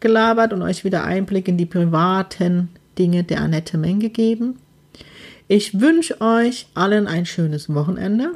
gelabert 0.00 0.52
und 0.52 0.62
euch 0.62 0.84
wieder 0.84 1.04
Einblick 1.04 1.48
in 1.48 1.56
die 1.56 1.66
privaten 1.66 2.70
Dinge 2.98 3.24
der 3.24 3.40
Annette 3.40 3.78
Meng 3.78 4.00
gegeben. 4.00 4.58
Ich 5.48 5.80
wünsche 5.80 6.20
euch 6.20 6.66
allen 6.74 7.06
ein 7.06 7.24
schönes 7.24 7.72
Wochenende. 7.72 8.32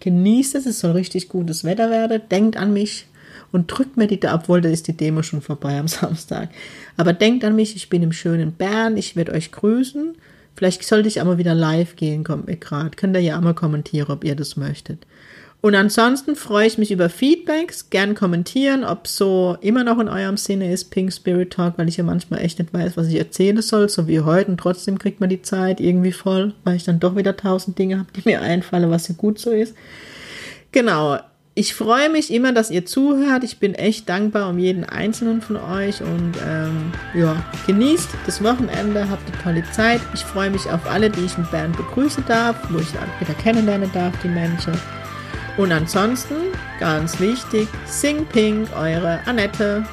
Genießt 0.00 0.54
es, 0.54 0.66
es 0.66 0.80
soll 0.80 0.92
richtig 0.92 1.28
gutes 1.28 1.64
Wetter 1.64 1.90
werden. 1.90 2.22
Denkt 2.30 2.56
an 2.56 2.72
mich 2.72 3.06
und 3.52 3.66
drückt 3.66 3.96
mir 3.96 4.06
die, 4.06 4.20
obwohl 4.26 4.60
da 4.60 4.68
ist 4.68 4.88
die 4.88 4.96
Demo 4.96 5.22
schon 5.22 5.40
vorbei 5.40 5.78
am 5.78 5.88
Samstag. 5.88 6.50
Aber 6.96 7.12
denkt 7.12 7.44
an 7.44 7.56
mich, 7.56 7.76
ich 7.76 7.88
bin 7.88 8.02
im 8.02 8.12
schönen 8.12 8.52
Bern, 8.52 8.96
ich 8.96 9.16
werde 9.16 9.32
euch 9.32 9.52
grüßen. 9.52 10.14
Vielleicht 10.54 10.82
sollte 10.84 11.08
ich 11.08 11.20
aber 11.20 11.38
wieder 11.38 11.54
live 11.54 11.94
gehen, 11.94 12.24
kommt 12.24 12.48
mir 12.48 12.56
gerade. 12.56 12.90
Könnt 12.96 13.14
ihr 13.16 13.22
ja 13.22 13.38
auch 13.38 13.42
mal 13.42 13.54
kommentieren, 13.54 14.10
ob 14.10 14.24
ihr 14.24 14.34
das 14.34 14.56
möchtet. 14.56 15.06
Und 15.60 15.74
ansonsten 15.74 16.36
freue 16.36 16.68
ich 16.68 16.78
mich 16.78 16.92
über 16.92 17.08
Feedbacks, 17.08 17.90
gern 17.90 18.14
kommentieren, 18.14 18.84
ob 18.84 19.08
so 19.08 19.56
immer 19.60 19.82
noch 19.82 19.98
in 19.98 20.08
eurem 20.08 20.36
Sinne 20.36 20.72
ist 20.72 20.92
Pink 20.92 21.12
Spirit 21.12 21.52
Talk, 21.52 21.74
weil 21.78 21.88
ich 21.88 21.96
ja 21.96 22.04
manchmal 22.04 22.40
echt 22.42 22.60
nicht 22.60 22.72
weiß, 22.72 22.96
was 22.96 23.08
ich 23.08 23.16
erzählen 23.16 23.60
soll, 23.60 23.88
so 23.88 24.06
wie 24.06 24.20
heute. 24.20 24.52
Und 24.52 24.58
trotzdem 24.58 25.00
kriegt 25.00 25.18
man 25.20 25.30
die 25.30 25.42
Zeit 25.42 25.80
irgendwie 25.80 26.12
voll, 26.12 26.54
weil 26.62 26.76
ich 26.76 26.84
dann 26.84 27.00
doch 27.00 27.16
wieder 27.16 27.36
tausend 27.36 27.76
Dinge 27.76 27.98
habe, 27.98 28.08
die 28.14 28.22
mir 28.24 28.40
einfallen, 28.40 28.90
was 28.90 29.08
ja 29.08 29.16
gut 29.18 29.38
so 29.40 29.50
ist. 29.50 29.74
Genau. 30.70 31.18
Ich 31.54 31.74
freue 31.74 32.08
mich 32.08 32.32
immer, 32.32 32.52
dass 32.52 32.70
ihr 32.70 32.86
zuhört. 32.86 33.42
Ich 33.42 33.58
bin 33.58 33.74
echt 33.74 34.08
dankbar 34.08 34.48
um 34.48 34.60
jeden 34.60 34.84
einzelnen 34.84 35.42
von 35.42 35.56
euch 35.56 36.00
und 36.00 36.34
ähm, 36.46 36.92
ja, 37.14 37.34
genießt 37.66 38.10
das 38.26 38.44
Wochenende, 38.44 39.10
habt 39.10 39.28
eine 39.28 39.42
tolle 39.42 39.72
Zeit. 39.72 40.00
Ich 40.14 40.20
freue 40.20 40.50
mich 40.50 40.70
auf 40.70 40.88
alle, 40.88 41.10
die 41.10 41.24
ich 41.24 41.36
in 41.36 41.44
Bern 41.50 41.72
begrüßen 41.72 42.24
darf, 42.28 42.56
wo 42.70 42.78
ich 42.78 42.92
wieder 42.92 43.34
kennenlernen 43.42 43.90
darf, 43.92 44.14
die 44.22 44.28
Menschen. 44.28 44.72
Und 45.58 45.72
ansonsten, 45.72 46.36
ganz 46.78 47.18
wichtig, 47.18 47.66
Sing 47.84 48.24
Pink, 48.26 48.68
eure 48.76 49.18
Annette. 49.26 49.84